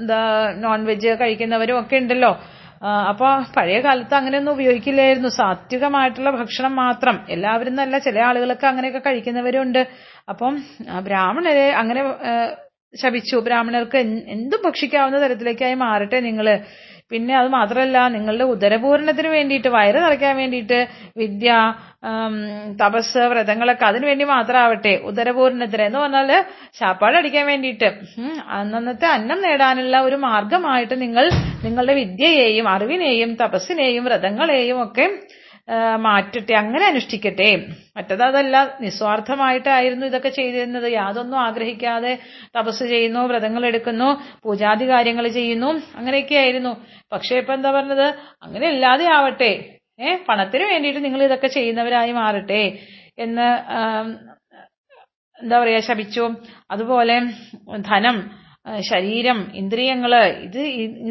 [0.00, 0.20] എന്താ
[0.64, 2.32] നോൺ വെജ് കഴിക്കുന്നവരും ഒക്കെ ഉണ്ടല്ലോ.
[2.82, 5.28] ആ, അപ്പൊ പഴയ കാലത്ത് അങ്ങനെയൊന്നും ഉപയോഗിക്കില്ലായിരുന്നു.
[5.28, 7.26] സാത്വികമായിട്ടുള്ള ഭക്ഷണം മാത്രം.
[7.28, 9.82] എല്ലാവരും നല്ല ചില ആളുകളൊക്കെ അങ്ങനെയൊക്കെ കഴിക്കുന്നവരുണ്ട്.
[10.28, 10.54] അപ്പം
[11.02, 12.02] ബ്രാഹ്മണരെ അങ്ങനെ
[12.94, 13.36] ശപിച്ചു.
[13.36, 13.96] ബ്രാഹ്മണർക്ക്
[14.28, 16.48] എന്തും ഭക്ഷിക്കാവുന്ന തരത്തിലേക്കായി മാറട്ടെ നിങ്ങൾ.
[17.12, 20.78] പിന്നെ അത് മാത്രമല്ല നിങ്ങളുടെ ഉദരപൂരണത്തിന് വേണ്ടിയിട്ട് വയറ് നിറയ്ക്കാൻ വേണ്ടിയിട്ട്
[21.16, 21.48] വിദ്യ
[22.82, 25.84] തപസ് വ്രതങ്ങളൊക്കെ അതിന് വേണ്ടി മാത്രമാവട്ടെ ഉദരപൂരണത്തിന്.
[25.88, 26.30] എന്ന് പറഞ്ഞാൽ
[26.78, 27.88] ശാപ്പാട് അടിക്കാൻ വേണ്ടിയിട്ട്.
[28.58, 31.24] അന്നന്നത്തെ അന്നം നേടാനുള്ള ഒരു മാർഗമായിട്ട് നിങ്ങൾ
[31.64, 35.06] നിങ്ങളുടെ വിദ്യയെയും അറിവിനെയും തപസ്സിനെയും വ്രതങ്ങളെയും ഒക്കെ
[36.04, 37.50] മാറ്റട്ടെ അങ്ങനെ അനുഷ്ഠിക്കട്ടെ.
[37.96, 40.88] മറ്റത് അതല്ല നിസ്വാർത്ഥമായിട്ടായിരുന്നു ഇതൊക്കെ ചെയ്തിരുന്നത്.
[40.92, 42.12] യാതൊന്നും ആഗ്രഹിക്കാതെ
[42.56, 44.08] തപസ് ചെയ്യുന്നു വ്രതങ്ങൾ എടുക്കുന്നു
[44.44, 46.72] പൂജാതി കാര്യങ്ങൾ ചെയ്യുന്നു അങ്ങനെയൊക്കെ ആയിരുന്നു.
[47.12, 48.06] പക്ഷെ ഇപ്പൊ എന്താ പറഞ്ഞത്?
[48.42, 49.52] അങ്ങനെ ഇല്ലാതെ ആവട്ടെ.
[50.00, 52.62] ഏ പണത്തിന് വേണ്ടിയിട്ട് നിങ്ങൾ ഇതൊക്കെ ചെയ്യുന്നവരായി മാറട്ടെ
[53.18, 53.48] എന്ന്
[55.38, 56.24] എന്താ പറയാ ശപിച്ചു.
[56.70, 57.16] അതുപോലെ
[57.90, 58.16] ധനം
[58.86, 60.12] ശരീരം ഇന്ദ്രിയങ്ങൾ
[60.44, 60.58] ഇത്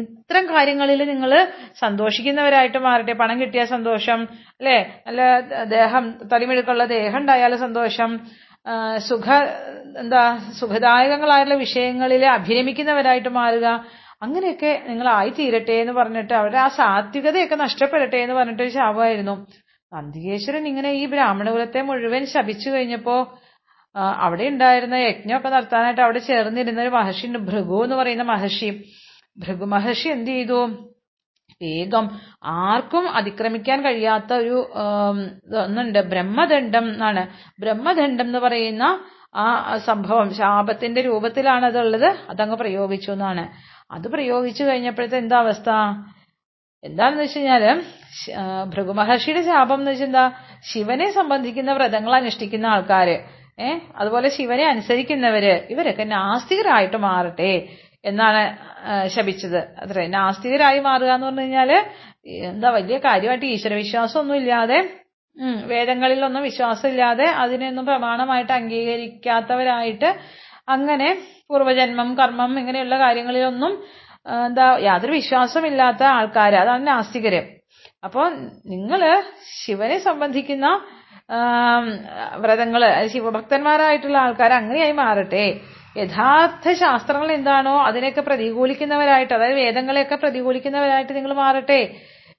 [0.00, 1.32] ഇത്തരം കാര്യങ്ങളിൽ നിങ്ങൾ
[1.80, 3.12] സന്തോഷിക്കുന്നവരായിട്ട് മാറട്ടെ.
[3.12, 4.20] പണം കിട്ടിയ സന്തോഷം
[4.60, 4.76] അല്ലെ?
[5.06, 5.20] നല്ല
[5.74, 8.12] ദേഹം തലിമെടുക്കുള്ള ദേഹം ഉണ്ടായാലും സന്തോഷം.
[9.08, 9.26] സുഖ
[9.98, 10.22] എന്താ
[10.60, 13.66] സുഖദായകങ്ങളായിട്ടുള്ള വിഷയങ്ങളിൽ അഭിരമിക്കുന്നവരായിട്ട് മാറുക.
[14.22, 19.34] അങ്ങനെയൊക്കെ നിങ്ങൾ ആയിത്തീരട്ടെ എന്ന് പറഞ്ഞിട്ട് അവരുടെ ആ സാത്വികതയൊക്കെ നഷ്ടപ്പെടട്ടെ എന്ന് പറഞ്ഞിട്ട് ഒരു ശാപമായിരുന്നു.
[19.92, 23.51] നന്ദികേശ്വരൻ ഇങ്ങനെ ഈ ബ്രാഹ്മണകുലത്തെ മുഴുവൻ ശപിച്ചു കഴിഞ്ഞപ്പോ ആ,
[23.96, 28.70] അവിടെ ഉണ്ടായിരുന്ന യജ്ഞമൊക്കെ നടത്താനായിട്ട് അവിടെ ചേർന്നിരുന്ന ഒരു മഹർഷി ഉണ്ട് ഭൃഗു എന്ന് പറയുന്ന മഹർഷി.
[29.38, 30.60] ഭൃഗു മഹർഷി എന്ത് ചെയ്തു?
[31.62, 34.56] വേഗം ആർക്കും അതിക്രമിക്കാൻ കഴിയാത്ത ഒരു
[35.64, 35.98] ഒന്നുണ്ട്.
[35.98, 37.22] ബ്രഹ്മദണ്ഡം എന്നാണ്.
[37.60, 38.84] ബ്രഹ്മദണ്ഡം എന്ന് പറയുന്ന
[39.34, 42.08] ആ സംഭവം ശാപത്തിന്റെ രൂപത്തിലാണ് അതുള്ളത്.
[42.30, 43.44] അതങ്ങ് പ്രയോഗിച്ചു എന്നാണ്.
[43.90, 45.70] അത് പ്രയോഗിച്ചു കഴിഞ്ഞപ്പോഴത്തെ എന്താ അവസ്ഥ?
[46.84, 50.24] എന്താണെന്ന് വെച്ച് കഴിഞ്ഞാൽ ഭൃഗുമഹർഷിയുടെ ഭൃഗു മഹർഷിയുടെ ശാപം എന്ന് വെച്ചാൽ എന്താ?
[50.72, 53.16] ശിവനെ സംബന്ധിക്കുന്ന വ്രതങ്ങൾ അനുഷ്ഠിക്കുന്ന ആൾക്കാര്.
[53.96, 57.52] അതുപോലെ ശിവനെ അനുസരിക്കുന്നവര് ഇവരൊക്കെ നാസ്തികരായിട്ട് മാറട്ടെ
[58.04, 58.42] എന്നാണ്
[59.06, 59.60] ശപിച്ചത്.
[59.78, 60.06] അത്രേ.
[60.06, 61.70] നാസ്തികരായി മാറുക എന്ന് പറഞ്ഞു കഴിഞ്ഞാൽ
[62.50, 64.78] എന്താ വലിയ കാര്യമായിട്ട് ഈശ്വരവിശ്വാസം ഒന്നും ഇല്ലാതെ
[65.66, 70.08] വേദങ്ങളിലൊന്നും വിശ്വാസമില്ലാതെ അതിനെയൊന്നും പ്രമാണമായിട്ട് അംഗീകരിക്കാത്തവരായിട്ട്
[70.68, 71.08] അങ്ങനെ
[71.48, 73.72] പൂർവജന്മം കർമ്മം ഇങ്ങനെയുള്ള കാര്യങ്ങളിലൊന്നും
[74.46, 76.54] എന്താ യാതൊരു വിശ്വാസമില്ലാത്ത ആൾക്കാര്.
[76.54, 77.40] അതാണ് നാസ്തികര്.
[78.04, 78.26] അപ്പോൾ
[78.66, 79.00] നിങ്ങൾ
[79.62, 80.66] ശിവനെ സംബന്ധിക്കുന്ന
[81.36, 81.84] ആം,
[82.36, 85.44] വ്രതങ്ങൾ ശിവഭക്തന്മാരായിട്ടുള്ള ആൾക്കാർ അങ്ങനെയായി മാറട്ടെ.
[85.96, 91.80] യഥാർത്ഥ ശാസ്ത്രങ്ങൾ എന്താണോ അതിനെയൊക്കെ പ്രതികൂലിക്കുന്നവരായിട്ട് അതായത് വേദങ്ങളെയൊക്കെ പ്രതികൂലിക്കുന്നവരായിട്ട് നിങ്ങൾ മാറട്ടെ.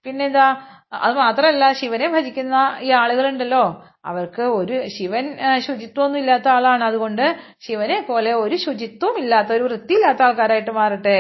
[0.05, 0.47] പിന്നെന്താ?
[0.93, 3.63] അത് മാത്രമല്ല ശിവനെ ഭജിക്കുന്ന ഈ ആളുകളുണ്ടല്ലോ.
[4.05, 5.25] അവർക്ക് ഒരു ശിവൻ
[5.65, 6.83] ശുചിത്വമൊന്നും ഇല്ലാത്ത ആളാണ്.
[6.89, 7.25] അതുകൊണ്ട്
[7.65, 11.17] ശിവനെ പോലെ ഒരു ശുചിത്വം ഇല്ലാത്ത ഒരു വൃത്തിയില്ലാത്ത ആൾക്കാരായിട്ട് മാറട്ടെ.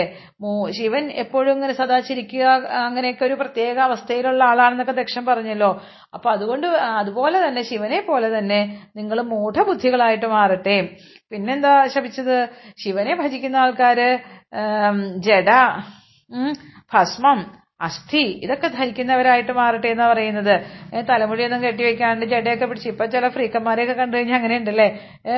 [0.77, 2.45] ശിവൻ എപ്പോഴും ഇങ്ങനെ സദാ ചിരിക്കുക
[2.87, 5.71] അങ്ങനെയൊക്കെ ഒരു പ്രത്യേക അവസ്ഥയിലുള്ള ആളാണെന്നൊക്കെ ദക്ഷൻ പറഞ്ഞല്ലോ.
[6.13, 6.67] അപ്പൊ അതുകൊണ്ട്
[7.01, 8.59] അതുപോലെ തന്നെ ശിവനെ പോലെ തന്നെ
[8.95, 10.77] നിങ്ങൾ മൂഢബുദ്ധികളായിട്ട് മാറട്ടെ.
[11.31, 12.37] പിന്നെന്താ ശപിച്ചത്?
[12.83, 14.09] ശിവനെ ഭജിക്കുന്ന ആൾക്കാര്
[15.27, 15.49] ജഡ
[16.93, 17.39] ഭസ്മം.
[17.85, 20.53] അസ്ഥി ഇതൊക്കെ ധരിക്കുന്നവരായിട്ട് മാറട്ടെ എന്നാ പറയുന്നത്.
[21.09, 24.87] തലമുടിയൊന്നും കെട്ടിവെക്കാണ്ട് ജടയൊക്കെ പിടിച്ച് ഇപ്പൊ ചില ഫ്രീക്കന്മാരെയൊക്കെ കണ്ടു കഴിഞ്ഞാൽ അങ്ങനെ ഉണ്ടല്ലേ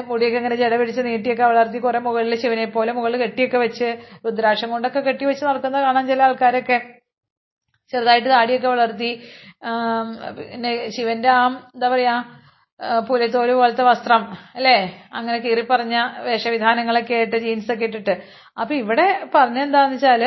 [0.10, 3.90] മുടിയൊക്കെ ഇങ്ങനെ ജട പിടിച്ച് നീട്ടിയൊക്കെ വളർത്തി കുറെ മുകളിൽ ശിവനെ പോലെ മുകളിൽ കെട്ടിയൊക്കെ വെച്ച്
[4.28, 6.80] രുദ്രാക്ഷം കൊണ്ടൊക്കെ കെട്ടി വെച്ച് നടക്കുന്ന കാണാൻ ചില ആൾക്കാരൊക്കെ.
[7.94, 9.10] ചെറുതായിട്ട് താടിയൊക്കെ വളർത്തി
[10.40, 11.42] പിന്നെ ശിവന്റെ ആ
[11.76, 12.16] എന്താ പറയാ
[13.08, 14.22] പുലിത്തോൽ പോലത്തെ വസ്ത്രം
[14.58, 14.78] അല്ലേ?
[15.14, 18.16] അങ്ങനെ കീറി പറഞ്ഞ വേഷവിധാനങ്ങളൊക്കെ ആയിട്ട് ജീൻസ് ഒക്കെ ഇട്ടിട്ട്.
[18.62, 19.06] അപ്പൊ ഇവിടെ
[19.36, 20.24] പറഞ്ഞെന്താന്ന് വെച്ചാൽ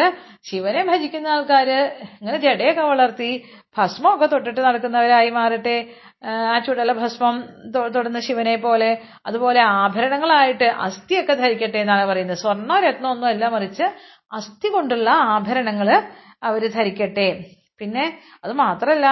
[0.49, 1.79] ശിവനെ ഭജിക്കുന്ന ആൾക്കാര്
[2.21, 3.31] ഇങ്ങനെ ജടയൊക്കെ വളർത്തി
[3.79, 5.77] ഭസ്മമൊക്കെ തൊട്ടിട്ട് നടക്കുന്നവരായി മാറട്ടെ.
[6.53, 7.37] ആ ചുടല ഭസ്മം
[7.95, 8.91] തൊടുന്ന ശിവനെ പോലെ
[9.27, 12.39] അതുപോലെ ആഭരണങ്ങളായിട്ട് അസ്ഥിയൊക്കെ ധരിക്കട്ടെ എന്നാണ് പറയുന്നത്.
[12.39, 13.87] സ്വർണ രത്നം ഒന്നും അല്ല മറിച്ച്
[14.33, 15.91] അസ്ഥി കൊണ്ടുള്ള ആഭരണങ്ങൾ
[16.43, 17.29] അവർ ധരിക്കട്ടെ.
[17.81, 18.05] പിന്നെ
[18.45, 19.07] അത് മാത്രല്ല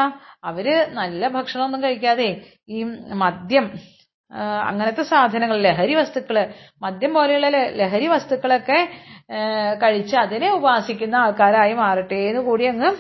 [0.50, 0.66] അവർ
[1.00, 2.28] നല്ല ഭക്ഷണമൊന്നും കഴിക്കാതെ
[2.68, 2.80] ഈ
[3.24, 3.66] മദ്യം
[4.68, 6.36] അങ്ങനത്തെ സാധനങ്ങൾ ലഹരി വസ്തുക്കൾ
[6.82, 7.48] മദ്യം പോലെയുള്ള
[7.80, 8.78] ലഹരി വസ്തുക്കളൊക്കെ
[9.82, 12.90] കഴിച്ച് അതിനെ ഉപാസിക്കുന്ന ആൾക്കാരായി മാറട്ടെ എന്ന് കൂടി അങ്ങ്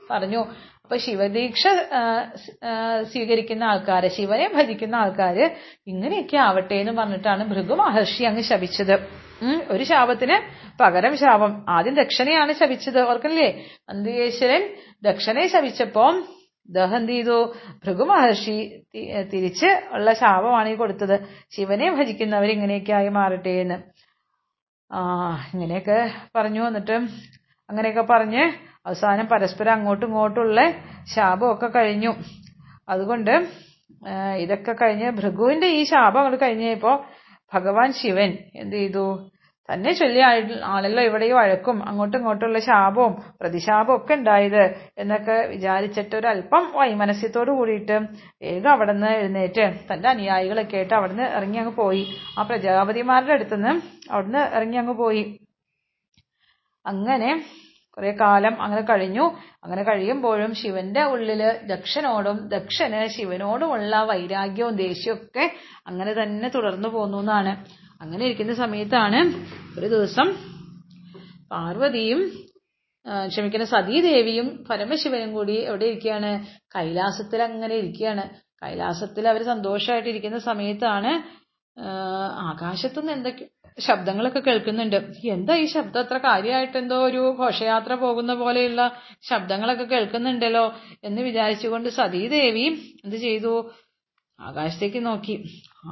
[0.00, 0.42] പറഞ്ഞു.
[0.82, 1.62] അപ്പൊ ശിവദീക്ഷ
[3.12, 5.44] സ്വീകരിക്കുന്ന ആൾക്കാര് ശിവനെ ഭജിക്കുന്ന ആൾക്കാര്
[5.86, 8.94] ഇങ്ങനെയൊക്കെ ആവട്ടെ എന്ന് പറഞ്ഞിട്ടാണ് ഭൃഗു മഹർഷി അങ്ങ് ശപിച്ചത്.
[9.70, 10.36] ഒരു ശാപത്തിന്
[10.80, 11.52] പകരം ശാപം.
[11.68, 13.48] ആദ്യം ദക്ഷനെയാണ് ശപിച്ചത് ഓർക്കണില്ലേ?
[13.88, 14.62] അന്തികേശ്വരൻ
[15.04, 16.06] ദക്ഷനെ ശപിച്ചപ്പോ
[16.68, 17.36] ദഹ എന്ത് ചെയ്തു?
[17.84, 18.56] ഭൃഗു മഹർഷി
[19.32, 21.16] തിരിച്ച് ഉള്ള ശാപമാണ് ഈ കൊടുത്തത്.
[21.56, 23.78] ശിവനെ ഭജിക്കുന്നവർ ഇങ്ങനെയൊക്കെ ആയി മാറട്ടെ എന്ന്.
[24.90, 25.00] ആ
[25.54, 25.98] ഇങ്ങനെയൊക്കെ
[26.34, 26.96] പറഞ്ഞു എന്നിട്ട്
[27.70, 28.42] അങ്ങനെയൊക്കെ പറഞ്ഞ്
[28.86, 30.60] അവസാനം പരസ്പരം അങ്ങോട്ടും ഇങ്ങോട്ടുമുള്ള
[31.14, 32.12] ശാപമൊക്കെ കഴിഞ്ഞു.
[32.88, 33.34] അതുകൊണ്ട്
[34.38, 36.92] ഇതൊക്കെ കഴിഞ്ഞ് ഭൃഗുവിന്റെ ഈ ശാപം അങ്ങോട്ട് കഴിഞ്ഞപ്പോ
[37.54, 39.06] ഭഗവാൻ ശിവൻ എന്ത് ചെയ്തു?
[39.68, 40.20] തന്നെ ചൊല്ലി
[40.72, 41.32] ആണല്ലോ ഇവിടെ ഈ
[41.88, 44.62] അങ്ങോട്ടും ഇങ്ങോട്ടുമുള്ള ശാപവും പ്രതിശാപവും ഒക്കെ ഉണ്ടായത്
[44.98, 47.96] എന്നൊക്കെ വിചാരിച്ചിട്ട് ഒരല്പം വൈമനസ്യത്തോട് കൂടിയിട്ട്
[48.44, 52.04] വേഗം അവിടെ നിന്ന് എഴുന്നേറ്റ് തന്റെ അനുയായികളൊക്കെ ആയിട്ട് അവിടുന്ന് ഇറങ്ങി അങ്ങ് പോയി.
[52.38, 53.74] ആ പ്രജാപതിമാരുടെ അടുത്തുനിന്ന്
[54.10, 55.24] അവിടുന്ന് ഇറങ്ങി അങ്ങ് പോയി.
[56.84, 57.30] അങ്ങനെ
[57.96, 59.24] കുറെ കാലം അങ്ങനെ കഴിഞ്ഞു.
[59.64, 65.44] അങ്ങനെ കഴിയുമ്പോഴും ശിവന്റെ ഉള്ളിൽ ദക്ഷനോടും ദക്ഷന് ശിവനോടുമുള്ള വൈരാഗ്യവും ദേഷ്യവും ഒക്കെ
[65.86, 67.52] അങ്ങനെ തന്നെ തുടർന്നു പോന്നു എന്നാണ്.
[68.00, 69.20] അങ്ങനെ ഇരിക്കുന്ന സമയത്താണ്
[69.78, 70.28] ഒരു ദിവസം
[71.52, 72.20] പാർവതിയും
[73.32, 76.30] ക്ഷമിക്കുന്ന സതീദേവിയും പരമശിവനും കൂടി എവിടെ ഇരിക്കുകയാണ്?
[76.76, 78.24] കൈലാസത്തിൽ അങ്ങനെ ഇരിക്കുകയാണ്.
[78.62, 81.12] കൈലാസത്തിൽ അവർ സന്തോഷമായിട്ട് ഇരിക്കുന്ന സമയത്താണ്
[82.50, 83.44] ആകാശത്തുനിന്ന് എന്തൊക്കെ
[83.86, 84.96] ശബ്ദങ്ങളൊക്കെ കേൾക്കുന്നുണ്ട്.
[85.36, 86.00] എന്താ ഈ ശബ്ദം?
[86.04, 88.82] അത്ര കാര്യമായിട്ട് എന്തോ ഒരു ഘോഷയാത്ര പോകുന്ന പോലെയുള്ള
[89.30, 90.64] ശബ്ദങ്ങളൊക്കെ കേൾക്കുന്നുണ്ടല്ലോ
[91.04, 92.66] എന്ന് വിചാരിച്ചുകൊണ്ട് സതീദേവി
[93.04, 93.54] എന്ത് ചെയ്തു?
[94.38, 95.36] ആകാശത്തേക്ക് നോക്കി.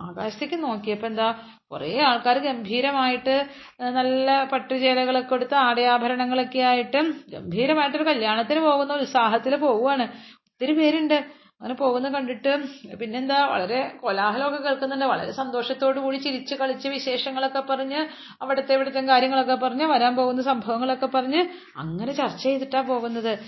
[0.03, 1.29] ആകാശത്തേക്ക് നോക്കിയപ്പോ എന്താ
[1.73, 3.47] കുറെ ആൾക്കാർ ഗംഭീരമായിട്ട്
[3.81, 10.03] നല്ല പട്ടുചേലകളൊക്കെ എടുത്ത് ആടയാഭരണങ്ങളൊക്കെ ആയിട്ട് ഗംഭീരമായിട്ടൊരു കല്യാണത്തിന് പോകുന്ന ഉത്സാഹത്തിൽ പോവുകയാണ്
[10.49, 11.45] ഒത്തിരി പേരുണ്ട്.
[11.61, 12.53] അങ്ങനെ പോകുന്ന കണ്ടിട്ട്
[13.01, 15.05] പിന്നെന്താ വളരെ കോലാഹലമൊക്കെ കേൾക്കുന്നുണ്ട്.
[15.05, 18.01] വളരെ സന്തോഷത്തോടു കൂടി ചിരിച്ച് കളിച്ച് വിശേഷങ്ങളൊക്കെ പറഞ്ഞ്
[18.43, 23.39] അവിടുത്തെ ഇവിടുത്തെ കാര്യങ്ങളൊക്കെ പറഞ്ഞ് വരാൻ പോകുന്ന സംഭവങ്ങളൊക്കെ പറഞ്ഞ് അങ്ങനെ ചർച്ച ചെയ്തിട്ടാ പോകുന്നത്.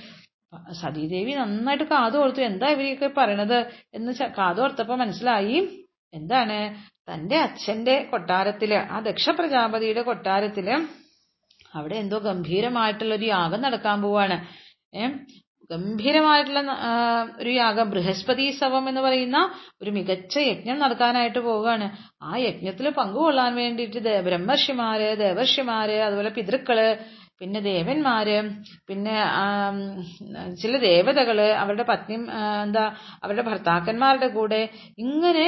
[0.72, 2.40] സതീദേവി നന്നായിട്ട് കാതോർത്തു.
[2.40, 3.58] എന്താ ഇവരൊക്കെ പറയണത്
[3.94, 5.85] എന്ന് കാതോർത്തപ്പോ മനസ്സിലായി.
[6.12, 6.58] എന്താണ്?
[7.08, 10.68] തന്റെ അച്ഛന്റെ കൊട്ടാരത്തിൽ ആ ദക്ഷ പ്രജാപതിയുടെ കൊട്ടാരത്തിൽ
[11.72, 14.36] അവിടെ എന്തോ ഗംഭീരമായിട്ടുള്ള ഒരു യാഗം നടക്കാൻ പോവാണ്.
[14.94, 15.02] ഏ?
[15.70, 16.60] ഗംഭീരമായിട്ടുള്ള
[17.40, 19.38] ഒരു യാഗം ബൃഹസ്പതി സവം എന്ന് പറയുന്ന
[19.82, 21.86] ഒരു മികച്ച യജ്ഞം നടക്കാനായിട്ട് പോവുകയാണ്
[22.22, 26.80] ആ യജ്ഞത്തിൽ പങ്കുകൊള്ളാൻ വേണ്ടിയിട്ട് ബ്രഹ്മർഷിമാര് ദേവർഷിമാര് അതുപോലെ പിതൃക്കൾ
[27.40, 28.36] പിന്നെ ദേവന്മാര്
[28.88, 29.16] പിന്നെ
[30.60, 32.16] ചില ദേവതകൾ അവരുടെ പത്നി
[32.62, 32.84] എന്താ
[33.22, 34.60] അവരുടെ ഭർത്താക്കന്മാരുടെ കൂടെ
[35.04, 35.46] ഇങ്ങനെ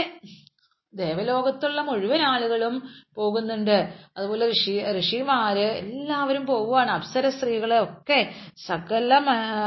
[0.94, 2.82] ദേവലോകത്തുള്ള മുഴുവൻ ആളുകളും
[3.16, 3.88] പോകുന്നുണ്ട്.
[4.16, 6.90] അതുപോലെ ഋഷി ഋഷിമാര് എല്ലാവരും പോവുകയാണ്.
[6.90, 8.34] അപ്സര സ്ത്രീകളെ ഒക്കെ
[8.66, 9.14] സകല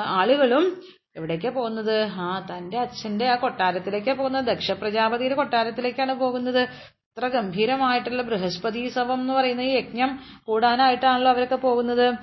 [0.05, 0.81] ആളുകളും
[1.15, 2.07] എവിടേക്കാ പോകുന്നത്?
[2.11, 4.45] ആ തന്റെ അച്ഛന്റെ ആ കൊട്ടാരത്തിലേക്കാ പോകുന്നത്.
[4.45, 6.61] ദക്ഷ പ്രജാപതിയുടെ കൊട്ടാരത്തിലേക്കാണ് പോകുന്നത്.
[6.61, 12.13] ഇത്ര ഗംഭീരമായിട്ടുള്ള ബൃഹസ്പതി സവം എന്ന് പറയുന്ന ഈ യജ്ഞം കൂടാനായിട്ടാണല്ലോ അവരൊക്കെ പോകുന്നത്.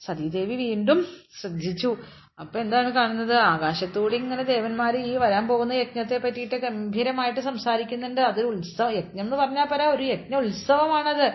[0.00, 1.06] സതീദേവി വീണ്ടും
[1.40, 1.96] ശ്രദ്ധിച്ചു.
[2.40, 3.34] അപ്പൊ എന്താണ് കാണുന്നത്?
[3.34, 8.20] ആകാശത്തൂടെ ഇങ്ങനെ ദേവന്മാര് ഈ വരാൻ പോകുന്ന യജ്ഞത്തെ പറ്റിയിട്ട് ഗംഭീരമായിട്ട് സംസാരിക്കുന്നുണ്ട്.
[8.20, 11.26] അതൊരു ഉത്സവം യജ്ഞം എന്ന് പറഞ്ഞാൽ പോരാ ഒരു യജ്ഞ ഉത്സവമാണത്.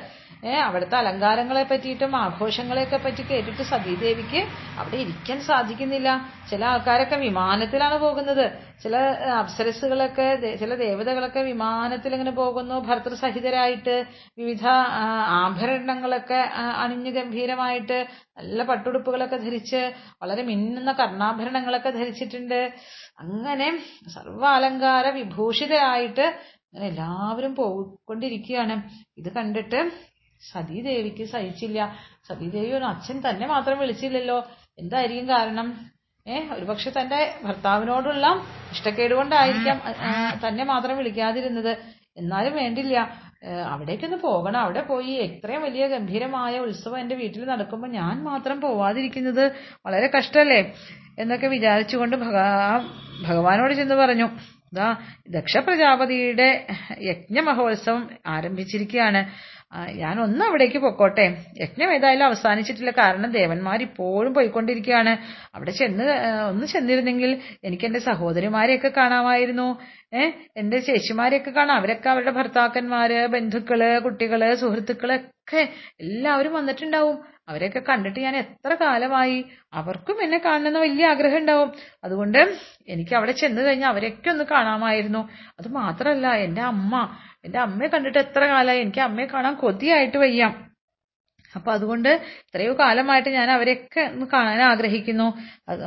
[0.52, 4.42] അവിടുത്തെ അലങ്കാരങ്ങളെ പറ്റിയിട്ടും ആഘോഷങ്ങളെയൊക്കെ പറ്റി കേട്ടിട്ട് സതീദേവിക്ക്
[4.80, 6.10] അവിടെ ഇരിക്കാൻ സാധിക്കുന്നില്ല.
[6.50, 8.46] ചില ആൾക്കാരൊക്കെ വിമാനത്തിലാണ് പോകുന്നത്.
[8.84, 8.96] ചില
[9.42, 12.80] അപ്സരസുകളൊക്കെ ചില ദേവതകളൊക്കെ വിമാനത്തിൽ ഇങ്ങനെ പോകുന്നു.
[12.80, 14.06] ഭർത്തൃസഹിതരായിട്ട്
[14.38, 14.66] വിവിധ
[15.44, 16.42] ആഭരണങ്ങളൊക്കെ
[16.84, 22.74] അണിഞ്ഞു ഗംഭീരമായിട്ട് നല്ല പട്ടുടുപ്പുകളൊക്കെ ധരിച്ച് വളരെ മിന്നുന്ന കർണാഭരണങ്ങളൊക്കെ ധരിച്ചിട്ടുണ്ട്.
[23.20, 23.70] അങ്ങനെ
[24.16, 28.76] സർവാലങ്കാര വിഭൂഷിതരായിട്ട് അങ്ങനെ എല്ലാവരും പോയിക്കൊണ്ടിരിക്കുകയാണ്.
[29.18, 29.80] ഇത് കണ്ടിട്ട്
[30.52, 31.80] സതീദേവിക്ക് സഹിച്ചില്ല.
[32.28, 34.38] സതീദേവി ഒരു അച്ഛൻ തന്നെ മാത്രം വിളിച്ചില്ലല്ലോ.
[34.80, 35.68] എന്തായിരിക്കും കാരണം?
[36.28, 38.26] ഏഹ് ഒരുപക്ഷെ തന്റെ ഭർത്താവിനോടുള്ള
[38.72, 39.78] ഇഷ്ടക്കേട് കൊണ്ടായിരിക്കാം
[40.48, 41.74] തന്നെ മാത്രം വിളിക്കാതിരുന്നത്.
[42.18, 42.98] എന്നാലും വേണ്ടില്ല.
[43.72, 44.60] അവിടേക്കൊന്ന് പോകണം.
[44.60, 49.44] അവിടെ പോയി എത്രയും വലിയ ഗംഭീരമായ ഉത്സവം എന്റെ വീട്ടിൽ നടക്കുമ്പോൾ ഞാൻ മാത്രം പോവാതിരിക്കുന്നത്
[49.86, 50.60] വളരെ കഷ്ടല്ലേ?
[51.20, 52.16] എന്നൊക്കെ വിചാരിച്ചുകൊണ്ട്
[53.28, 54.28] ഭഗവാനോട് ചെന്ന് പറഞ്ഞു
[54.74, 54.88] ദാ
[55.30, 56.48] ദക്ഷ പ്രജാപതിയുടെ
[57.02, 59.22] യജ്ഞമഹോത്സവം ആരംഭിച്ചിരിക്കുകയാണ്.
[59.76, 61.38] ഞാൻ ഒന്ന് അവിടേക്ക് പൊക്കോട്ടെ.
[61.62, 62.92] യജ്ഞം ഏതായാലും അവസാനിച്ചിട്ടില്ല.
[62.92, 65.18] കാരണം ദേവന്മാർ ഇപ്പോഴും പോയിക്കൊണ്ടിരിക്കുകയാണ്.
[65.56, 66.04] അവിടെ ചെന്ന്
[66.50, 69.80] ഒന്ന് ചെന്നിരുന്നെങ്കിൽ എനിക്ക് എന്റെ സഹോദരിമാരെയൊക്കെ കാണാമായിരുന്നു.
[70.14, 71.76] ഏഹ് എന്റെ ചേച്ചിമാരെയൊക്കെ കാണാം.
[71.76, 75.62] അവരൊക്കെ അവരുടെ ഭർത്താക്കന്മാര് ബന്ധുക്കൾ കുട്ടികൾ സുഹൃത്തുക്കളൊക്കെ
[76.00, 77.18] എല്ലാവരും വന്നിട്ടുണ്ടാവും.
[77.50, 81.72] അവരെയൊക്കെ കണ്ടിട്ട് ഞാൻ എത്ര കാലമായി അവർക്കും എന്നെ കാണണമെന്ന് വലിയ ആഗ്രഹം ഉണ്ടാവും
[82.04, 82.40] അതുകൊണ്ട്
[82.88, 85.30] എനിക്ക് അവിടെ ചെന്ന് കഴിഞ്ഞാൽ അവരെയൊക്കെ ഒന്ന് കാണാമായിരുന്നു.
[85.60, 86.94] അത് മാത്രമല്ല എന്റെ അമ്മ
[87.46, 88.80] എന്റെ അമ്മയെ കണ്ടിട്ട് എത്ര കാലമായി?
[88.80, 90.44] എനിക്ക് അമ്മയെ കാണാൻ കൊതിയായിട്ട് വയ്യ.
[91.56, 95.28] അപ്പൊ അതുകൊണ്ട് എത്രയോ കാലമായിട്ട് ഞാൻ അവരെയൊക്കെ ഒന്ന് കാണാൻ ആഗ്രഹിക്കുന്നു.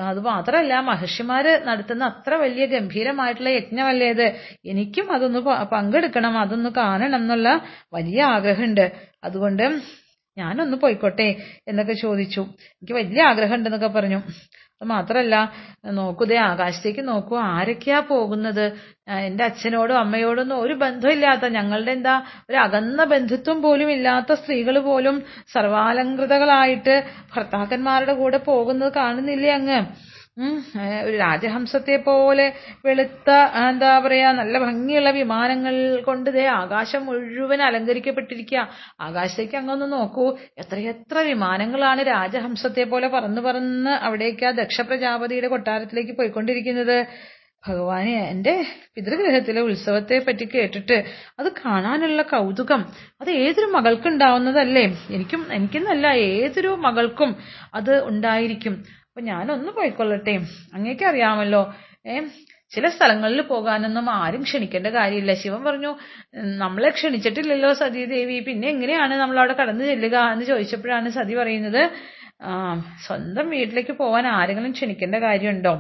[0.09, 4.27] അത് മാത്രമല്ല മഹർഷിമാര് നടത്തുന്ന അത്ര വലിയ ഗംഭീരമായിട്ടുള്ള യജ്ഞമല്ലേ ഇത്?
[4.65, 5.39] എനിക്കും അതൊന്ന്
[5.73, 7.49] പങ്കെടുക്കണം അതൊന്ന് കാണണം എന്നുള്ള
[7.95, 8.93] വലിയ ആഗ്രഹമുണ്ട്.
[9.25, 9.65] അതുകൊണ്ട്
[10.39, 11.29] ഞാനൊന്ന് പോയിക്കോട്ടെ
[11.69, 12.41] എന്നൊക്കെ ചോദിച്ചു.
[12.73, 14.23] എനിക്ക് വലിയ ആഗ്രഹം ഉണ്ടെന്നൊക്കെ പറഞ്ഞു.
[14.81, 15.35] അത് മാത്രല്ല
[15.97, 18.65] നോക്കൂ ദേ ആകാശത്തേക്ക് നോക്കൂ ആരൊക്കെയാ പോകുന്നത്?
[19.27, 22.15] എന്റെ അച്ഛനോടും അമ്മയോടൊന്നും ഒരു ബന്ധമില്ലാത്ത ഞങ്ങളുടെ എന്താ
[22.49, 25.17] ഒരു അകന്ന ബന്ധുത്വം പോലും ഇല്ലാത്ത സ്ത്രീകൾ പോലും
[25.55, 26.97] സർവാലങ്കൃതകളായിട്ട്
[27.35, 29.81] ഭർത്താക്കന്മാരുടെ കൂടെ പോകുന്നത് കാണുന്നില്ലേ അങ്ങ്?
[31.05, 32.47] ഒരു രാജഹംസത്തെ പോലെ
[32.87, 33.29] വെളുത്ത
[33.61, 35.75] എന്താ പറയാ നല്ല ഭംഗിയുള്ള വിമാനങ്ങൾ
[36.09, 38.65] കൊണ്ട് ദേ ആകാശം മുഴുവൻ അലങ്കരിക്കപ്പെട്ടിരിക്കുക
[39.07, 40.27] ആകാശത്തേക്ക് അങ്ങൊന്ന് നോക്കൂ.
[40.59, 46.97] എത്രയെത്ര വിമാനങ്ങളാണ് രാജഹംസത്തെ പോലെ പറന്ന് പറന്ന് അവിടേക്ക് ആ ദക്ഷ പ്രജാപതിയുടെ കൊട്ടാരത്തിലേക്ക് പോയിക്കൊണ്ടിരിക്കുന്നത്.
[47.65, 48.53] ഭഗവാനെ എന്റെ
[48.95, 50.97] പിതൃഗ്രഹത്തിലെ ഉത്സവത്തെ പറ്റി കേട്ടിട്ട്
[51.41, 52.81] അത് കാണാനുള്ള കൗതുകം.
[53.23, 54.85] അത് ഏതൊരു മകൾക്കുണ്ടാവുന്നതല്ലേ?
[55.17, 57.33] എനിക്കും എനിക്കെന്നല്ല ഏതൊരു മകൾക്കും
[57.75, 58.77] അത് ഉണ്ടായിരിക്കും.
[59.17, 60.33] അപ്പൊ ഞാനൊന്ന് പോയിക്കൊള്ളട്ടെ.
[60.77, 61.61] അങ്ങേക്ക് അറിയാമല്ലോ.
[62.07, 62.15] ഏ
[62.73, 65.33] ചില സ്ഥലങ്ങളിൽ പോകാനൊന്നും ആരും ക്ഷണിക്കേണ്ട കാര്യമില്ല.
[65.43, 65.91] ശിവൻ പറഞ്ഞു
[66.63, 70.17] നമ്മളെ ക്ഷണിച്ചിട്ടില്ലല്ലോ സതീദേവി പിന്നെ എങ്ങനെയാണ് നമ്മൾ അവിടെ കടന്നു ചെല്ലുക?
[70.33, 71.83] എന്ന് ചോദിച്ചപ്പോഴാണ് സതി പറയുന്നത്
[73.07, 75.75] സ്വന്തം വീട്ടിലേക്ക് പോകാൻ ആരെങ്കിലും ക്ഷണിക്കേണ്ട കാര്യമുണ്ടോ?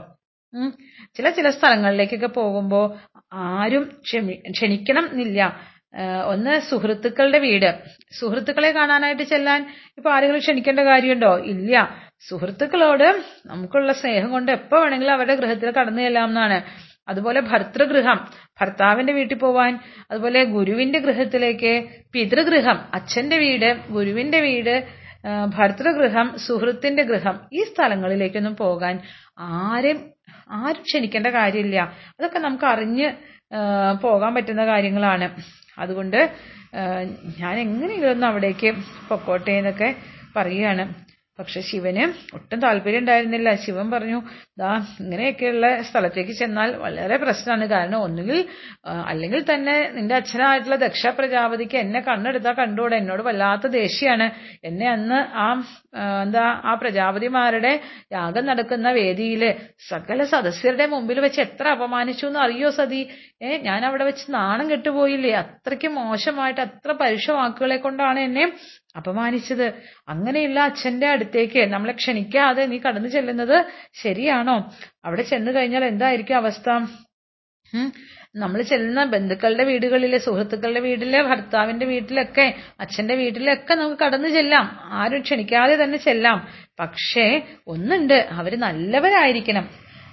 [1.16, 2.86] ചില ചില സ്ഥലങ്ങളിലേക്കൊക്കെ പോകുമ്പോൾ
[3.48, 3.84] ആരും
[4.56, 5.40] ക്ഷണിക്കണം എന്നില്ല.
[6.32, 7.70] ഒന്ന് സുഹൃത്തുക്കളുടെ വീട്.
[8.20, 9.60] സുഹൃത്തുക്കളെ കാണാനായിട്ട് ചെല്ലാൻ
[9.98, 11.34] ഇപ്പൊ ആരെങ്കിലും ക്ഷണിക്കേണ്ട കാര്യമുണ്ടോ?
[11.54, 11.74] ഇല്ല.
[12.24, 13.08] സുഹൃത്തുക്കളോട്
[13.46, 16.58] നമുക്കുള്ള സ്നേഹം കൊണ്ട് എപ്പോ വേണമെങ്കിലും അവരുടെ ഗൃഹത്തിൽ കടന്നു ചെല്ലാമെന്നാണ്
[17.08, 18.18] അതുപോലെ ഭർതൃഗൃഹം
[18.60, 19.72] ഭർത്താവിന്റെ വീട്ടിൽ പോവാൻ
[20.10, 21.72] അതുപോലെ ഗുരുവിന്റെ ഗൃഹത്തിലേക്ക്
[22.12, 24.74] പിതൃഗൃഹം അച്ഛന്റെ വീട് ഗുരുവിന്റെ വീട്
[25.56, 28.96] ഭർതൃഗൃഹം സുഹൃത്തിന്റെ ഗൃഹം ഈ സ്ഥലങ്ങളിലേക്കൊന്നും പോകാൻ
[29.38, 29.98] ആരും
[30.58, 31.78] ആരും ക്ഷണിക്കേണ്ട കാര്യമില്ല.
[32.18, 33.08] അതൊക്കെ നമുക്ക് അറിഞ്ഞ്
[34.02, 35.26] പോകാൻ പറ്റുന്ന കാര്യങ്ങളാണ്.
[35.78, 36.20] അതുകൊണ്ട്
[37.38, 38.70] ഞാൻ എങ്ങനെയെങ്കിലും ഒന്ന് അവിടേക്ക്
[39.08, 39.88] പൊക്കോട്ടെ എന്നൊക്കെ
[40.36, 40.84] പറയുകയാണ്.
[41.38, 42.04] പക്ഷെ ശിവന്
[42.36, 43.48] ഒട്ടും താല്പര്യം ഉണ്ടായിരുന്നില്ല.
[43.64, 44.18] ശിവൻ പറഞ്ഞു
[44.60, 44.70] ദാ
[45.02, 47.64] ഇങ്ങനെയൊക്കെയുള്ള സ്ഥലത്തേക്ക് ചെന്നാൽ വളരെ പ്രശ്നമാണ്.
[47.74, 48.38] കാരണം ഒന്നുകിൽ
[49.10, 52.96] അല്ലെങ്കിൽ തന്നെ നിന്റെ അച്ഛനായിട്ടുള്ള ദക്ഷ പ്രജാപതിക്ക് എന്നെ കണ്ണെടുത്താൽ കണ്ടുകൂടെ?
[53.02, 54.28] എന്നോട് വല്ലാത്ത ദേഷ്യമാണ്.
[54.70, 55.48] എന്നെ അന്ന് ആ
[56.24, 57.72] എന്താ ആ പ്രജാപതിമാരുടെ
[58.16, 59.42] യാഗം നടക്കുന്ന വേദിയിൽ
[59.90, 63.02] സകല സദസ്യരുടെ മുമ്പിൽ വെച്ച് എത്ര അപമാനിച്ചു എന്ന് അറിയോ സതി?
[63.44, 65.32] ഏ ഞാൻ അവിടെ വെച്ച് നാണം കെട്ടുപോയില്ലേ?
[65.42, 68.44] അത്രയ്ക്ക് മോശമായിട്ട് അത്ര പരുഷ വാക്കുകളെ കൊണ്ടാണ് എന്നെ
[68.96, 69.72] അപമാനിച്ചത്.
[70.08, 73.64] അങ്ങനെയുള്ള അച്ഛന്റെ അടുത്തേക്ക് നമ്മളെ ക്ഷണിക്കാതെ നീ കടന്നു ചെല്ലുന്നത്
[74.02, 74.72] ശരിയാണോ?
[75.04, 76.70] അവിടെ ചെന്നു കഴിഞ്ഞാൽ എന്തായിരിക്കും അവസ്ഥ?
[78.36, 84.80] നമ്മൾ ചെല്ലുന്ന ബന്ധുക്കളുടെ വീടുകളിലെ സുഹൃത്തുക്കളുടെ വീട്ടിലെ ഭർത്താവിന്റെ വീട്ടിലൊക്കെ അച്ഛന്റെ വീട്ടിലൊക്കെ നമുക്ക് കടന്നു ചെല്ലാം.
[84.82, 86.48] ആരും ക്ഷണിക്കാതെ തന്നെ ചെല്ലാം.
[86.80, 88.26] പക്ഷേ ഒന്നുണ്ട്.
[88.30, 89.68] അവർ നല്ലവരായിരിക്കണം.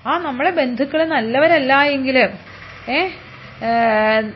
[0.08, 2.18] ആ നമ്മളെ ബന്ധുക്കൾ നല്ലവരല്ല എങ്കിൽ
[2.90, 3.10] ഏ?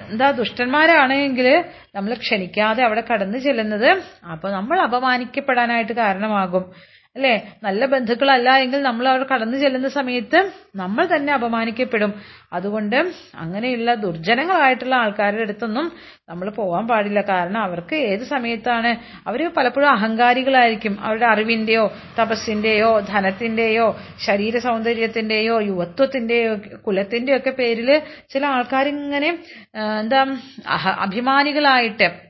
[0.09, 1.63] എന്താ ദുഷ്ടന്മാരാണെങ്കിൽ
[1.95, 4.03] നമ്മൾ ക്ഷണിക്കാതെ അവിടെ കടന്നു ചെല്ലുന്നത്.
[4.31, 6.73] അപ്പൊ നമ്മൾ അപമാനിക്കപ്പെടാനായിട്ട് കാരണമാകും.
[7.17, 7.33] അല്ലേ?
[7.63, 10.39] നല്ല ബന്ധുക്കളല്ല എങ്കിൽ നമ്മൾ അവർ കടന്നു ചെല്ലുന്ന സമയത്ത്
[10.75, 12.11] നമ്മൾ തന്നെ അപമാനിക്കപ്പെടും.
[12.53, 12.97] അതുകൊണ്ട്
[13.35, 15.85] അങ്ങനെയുള്ള ദുർജനങ്ങളായിട്ടുള്ള ആൾക്കാരുടെ അടുത്തൊന്നും
[16.29, 17.21] നമ്മൾ പോകാൻ പാടില്ല.
[17.21, 18.91] കാരണം അവർക്ക് ഏത് സമയത്താണ്?
[19.27, 20.93] അവർ പലപ്പോഴും അഹങ്കാരികളായിരിക്കും.
[21.01, 21.83] അവരുടെ അറിവിന്റെയോ
[22.19, 23.87] തപസ്സിന്റെയോ ധനത്തിന്റെയോ
[24.27, 26.53] ശരീര സൗന്ദര്യത്തിന്റെയോ യുവത്വത്തിന്റെയോ
[26.87, 27.89] കുലത്തിന്റെയോ ഒക്കെ പേരിൽ
[28.29, 29.31] ചില ആൾക്കാരിങ്ങനെ
[29.99, 30.21] എന്താ
[31.07, 32.26] അഭിമാനികളായിട്ട്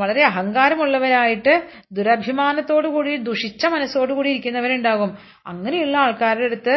[0.00, 1.54] വളരെ അഹങ്കാരമുള്ളവരായിട്ട്
[1.92, 5.10] ദുരഭിമാനത്തോടു കൂടി ദുഷിച്ച മനസ്സോടു കൂടി ഇരിക്കുന്നവരുണ്ടാകും.
[5.46, 6.76] അങ്ങനെയുള്ള ആൾക്കാരുടെ അടുത്ത്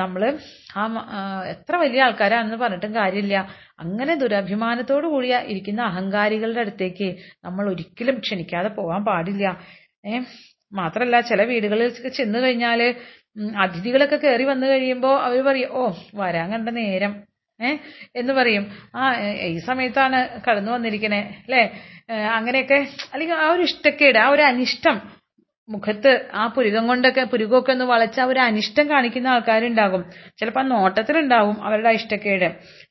[0.00, 0.22] നമ്മൾ
[0.76, 0.82] ആ
[1.52, 3.36] എത്ര വലിയ ആൾക്കാരാണെന്ന് പറഞ്ഞിട്ടും കാര്യമില്ല.
[3.80, 7.08] അങ്ങനെ ദുരഭിമാനത്തോടു കൂടി ഇരിക്കുന്ന അഹങ്കാരികളുടെ അടുത്തേക്ക്
[7.44, 9.46] നമ്മൾ ഒരിക്കലും ക്ഷണിക്കാതെ പോകാൻ പാടില്ല.
[10.06, 10.20] ഏ
[10.72, 12.80] മാത്രല്ല ചില വീടുകളിൽ ചെന്ന് കഴിഞ്ഞാൽ
[13.64, 15.82] അതിഥികളൊക്കെ കയറി വന്നു കഴിയുമ്പോൾ അവർ പറയും ഓ
[16.20, 17.12] വരാൻ കണ്ട നേരം.
[18.14, 18.64] എന്ന് പറയും.
[18.94, 21.62] ആ ഈ സമയത്താണ് കടന്നു വന്നിരിക്കണേ അല്ലേ?
[22.10, 25.16] അങ്ങനെയൊക്കെ അല്ലെങ്കിൽ ആ ഒരു ഇഷ്ടക്കേട് ആ ഒരു അനിഷ്ടം
[25.68, 30.02] മുഖത്ത് ആ പുരുകം കൊണ്ടൊക്കെ പുരുകമൊക്കെ ഒന്ന് വളച്ച് ആ ഒരു അനിഷ്ടം കാണിക്കുന്ന ആൾക്കാരുണ്ടാകും.
[30.38, 32.44] ചിലപ്പോൾ ആ നോട്ടത്തിലുണ്ടാവും അവരുടെ ആ ഇഷ്ടക്കേട്.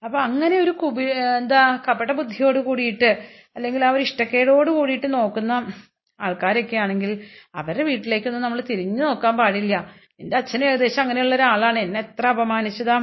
[0.05, 1.03] അപ്പൊ അങ്ങനെ ഒരു കുബി
[1.37, 3.11] എന്താ കപട ബുദ്ധിയോട് കൂടിയിട്ട്
[3.55, 5.73] അല്ലെങ്കിൽ ആ ഒരു ഇഷ്ടക്കേടോട് കൂടിയിട്ട് നോക്കുന്ന
[6.21, 7.23] ആൾക്കാരൊക്കെ ആണെങ്കിൽ
[7.55, 9.93] അവരുടെ വീട്ടിലേക്കൊന്നും നമ്മൾ തിരിഞ്ഞു നോക്കാൻ പാടില്ല.
[10.19, 11.79] എന്റെ അച്ഛനും ഏകദേശം അങ്ങനെയുള്ള ഒരാളാണ്.
[11.79, 12.97] എന്നെ എത്ര അപമാനിച്ചതാ.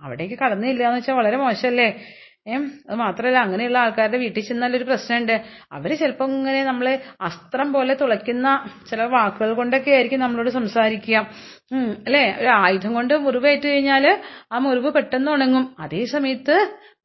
[0.00, 1.88] അവിടേക്ക് കടന്നില്ല എന്ന് വെച്ചാൽ വളരെ മോശമല്ലേ
[2.46, 5.32] ഏം അത് മാത്രമല്ല അങ്ങനെയുള്ള ആൾക്കാരുടെ വീട്ടിൽ ചെന്നാൽ ഒരു പ്രശ്നമുണ്ട്
[5.72, 8.48] അവർ ചിലപ്പോൾ ഇങ്ങനെ നമ്മളെ അസ്ത്രം പോലെ തുളയ്ക്കുന്ന
[8.90, 11.16] ചില വാക്കുകൾ കൊണ്ടൊക്കെ ആയിരിക്കും നമ്മളോട് സംസാരിക്കുക.
[12.06, 12.24] അല്ലേ?
[12.40, 14.04] ഒരു ആയുധം കൊണ്ട് മുറിവേറ്റ് കഴിഞ്ഞാൽ
[14.52, 15.76] ആ മുറിവ് പെട്ടെന്ന് ഉണങ്ങും.
[15.78, 16.56] അതേ സമയത്ത്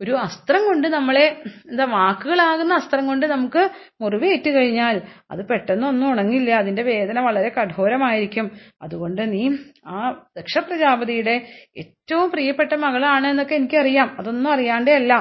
[0.02, 3.70] ഒരു അസ്ത്രം കൊണ്ട് നമ്മളെ എന്താ വാക്കുകളാകുന്ന അസ്ത്രം കൊണ്ട് നമുക്ക്
[4.02, 8.52] മുറിവേറ്റ് കഴിഞ്ഞാൽ അത് പെട്ടെന്ന് ഒന്നും ഉണങ്ങില്ല അതിന്റെ വേദന വളരെ കഠോരമായിരിക്കും.
[8.82, 9.50] അതുകൊണ്ട് നീ
[9.88, 14.16] ആ ദക്ഷ പ്രജാപതിയുടെ ഏറ്റവും പ്രിയപ്പെട്ട മകളാണ് എന്നൊക്കെ എനിക്കറിയാം.
[14.20, 15.14] അതൊന്നും അറിയാണ്ടേ അല്ല.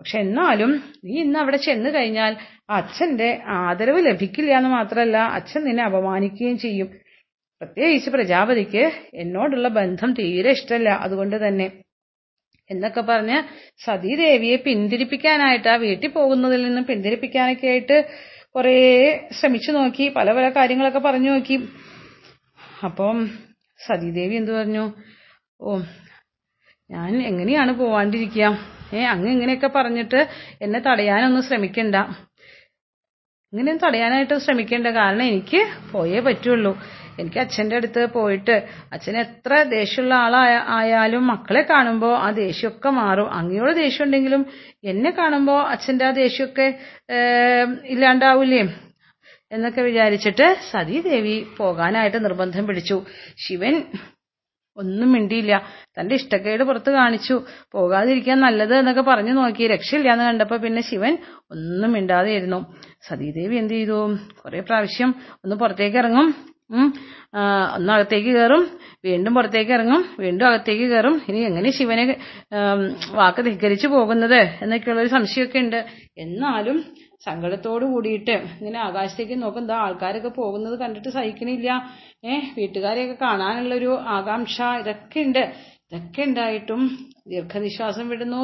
[0.00, 2.36] പക്ഷെ എന്നാലും നീ ഇന്ന് അവിടെ ചെന്ന് കഴിഞ്ഞാൽ
[2.70, 6.86] അച്ഛന്റെ ആദരവ് ലഭിക്കില്ല എന്ന് മാത്രമല്ല അച്ഛൻ നിന്നെ അപമാനിക്കുകയും ചെയ്യും.
[7.60, 10.88] പ്രത്യേകിച്ച് പ്രജാപതിക്ക് എന്നോടുള്ള ബന്ധം തീരെ ഇഷ്ടമല്ല.
[10.88, 11.83] അതുകൊണ്ട് തന്നെ
[12.70, 13.38] എന്നൊക്കെ പറഞ്ഞ്
[13.84, 17.96] സതീദേവിയെ പിന്തിരിപ്പിക്കാനായിട്ട് ആ വീട്ടിൽ പോകുന്നതിൽ നിന്ന് പിന്തിരിപ്പിക്കാനൊക്കെ ആയിട്ട്
[18.56, 18.76] കുറേ
[19.32, 21.56] ശ്രമിച്ചു നോക്കി പല പല കാര്യങ്ങളൊക്കെ പറഞ്ഞു നോക്കി.
[22.84, 23.18] അപ്പം
[23.86, 24.84] സതീദേവി എന്തു പറഞ്ഞു?
[25.60, 25.78] ഓ
[26.90, 28.58] ഞാൻ എങ്ങനെയാണ് പോവാണ്ടിരിക്കുക?
[28.94, 30.20] ഏ അങ്ങ് ഇങ്ങനെയൊക്കെ പറഞ്ഞിട്ട്
[30.62, 31.94] എന്നെ തടയാനൊന്നും ശ്രമിക്കണ്ട.
[33.52, 34.86] ഇങ്ങനെ തടയാനായിട്ട് ശ്രമിക്കേണ്ട.
[34.86, 35.60] കാരണം എനിക്ക്
[35.92, 36.72] പോയേ പറ്റുള്ളൂ.
[37.18, 38.54] എനിക്ക് അച്ഛന്റെ അടുത്ത് പോയിട്ട്
[38.92, 43.28] അച്ഛൻ എത്ര ദേഷ്യമുള്ള ആളായ ആയാലും മക്കളെ കാണുമ്പോൾ ആ ദേഷ്യമൊക്കെ മാറും.
[43.32, 44.46] അങ്ങയോട് ദേഷ്യം ഉണ്ടെങ്കിലും
[44.84, 46.66] എന്നെ കാണുമ്പോൾ അച്ഛന്റെ ആ ദേഷ്യമൊക്കെ
[47.84, 48.62] ഇല്ലാണ്ടാവൂലേ?
[49.52, 52.96] എന്നൊക്കെ വിചാരിച്ചിട്ട് സതീദേവി പോകാനായിട്ട് നിർബന്ധം പിടിച്ചു.
[53.46, 53.82] ശിവൻ
[54.76, 55.54] ഒന്നും മിണ്ടിയില്ല.
[55.98, 57.34] തന്റെ ഇഷ്ടക്കേട് പുറത്ത് കാണിച്ചു.
[57.72, 59.66] പോകാതിരിക്കാൻ നല്ലത് എന്നൊക്കെ പറഞ്ഞു നോക്കി.
[59.66, 61.18] രക്ഷയില്ല എന്ന് കണ്ടപ്പോ പിന്നെ ശിവൻ
[61.50, 62.60] ഒന്നും മിണ്ടാതെ ഇരുന്നു
[63.08, 63.98] സതീദേവി എന്ത് ചെയ്തു?
[64.42, 66.53] കുറെ പ്രാവശ്യം ഒന്ന് പുറത്തേക്ക് ഇറങ്ങും.
[66.70, 68.62] ഒന്ന് അകത്തേക്ക് കയറും
[69.04, 72.04] വീണ്ടും പുറത്തേക്ക് ഇറങ്ങും വീണ്ടും അകത്തേക്ക് കയറും ഇനി എങ്ങനെ ശിവനെ
[73.20, 75.80] വാക്ക് ധിക്കരിച്ചു പോകുന്നത് എന്നൊക്കെയുള്ളൊരു സംശയമൊക്കെ ഉണ്ട്.
[76.18, 76.78] എന്നാലും
[77.26, 81.68] സങ്കടത്തോട് കൂടിയിട്ട് ഇങ്ങനെ ആകാശത്തേക്ക് നോക്കും ദാ ആൾക്കാരൊക്കെ പോകുന്നത് കണ്ടിട്ട് സഹിക്കണില്ല.
[82.24, 85.42] ഏഹ് വീട്ടുകാരെയൊക്കെ കാണാനുള്ളൊരു ആകാംക്ഷ ഇതൊക്കെ ഉണ്ട്.
[85.86, 86.82] ഇതൊക്കെ ഉണ്ടായിട്ടും
[87.28, 88.40] ദീർഘനിശ്വാസം വിടുന്നു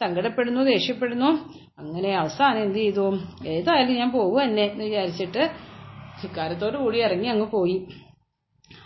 [0.00, 1.30] സങ്കടപ്പെടുന്നു ദേഷ്യപ്പെടുന്നു.
[1.78, 3.06] അങ്ങനെ അവസാനം എന്ത് ചെയ്തു?
[3.54, 5.42] ഏതായാലും ഞാൻ പോകുക തന്നെ എന്ന് വിചാരിച്ചിട്ട്
[6.22, 7.76] ധിക്കാരത്തോടു കൂടി ഇറങ്ങി അങ്ങ് പോയി.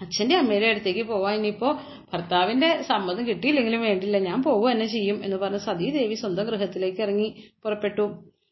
[0.03, 1.69] അച്ഛന്റെ അമ്മയുടെ അടുത്തേക്ക് പോവാൻ ഇനിയിപ്പോ
[2.13, 7.29] ഭർത്താവിന്റെ സമ്മതം കിട്ടിയില്ലെങ്കിലും വേണ്ടില്ല ഞാൻ പോവുക തന്നെ ചെയ്യും എന്ന് പറഞ്ഞ് സതീദേവി സ്വന്തം ഗൃഹത്തിലേക്ക് ഇറങ്ങി
[7.65, 8.07] പുറപ്പെട്ടു.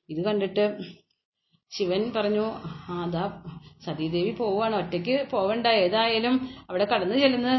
[0.09, 0.65] ഇത് കണ്ടിട്ട്
[1.73, 2.47] ശിവൻ പറഞ്ഞു
[3.03, 3.25] അതാ
[3.87, 5.67] സതീദേവി പോവാണ് ഒറ്റയ്ക്ക് പോവണ്ട.
[5.67, 6.35] ഏതായാലും
[6.71, 7.53] അവിടെ കടന്നു ചെല്ലുന്ന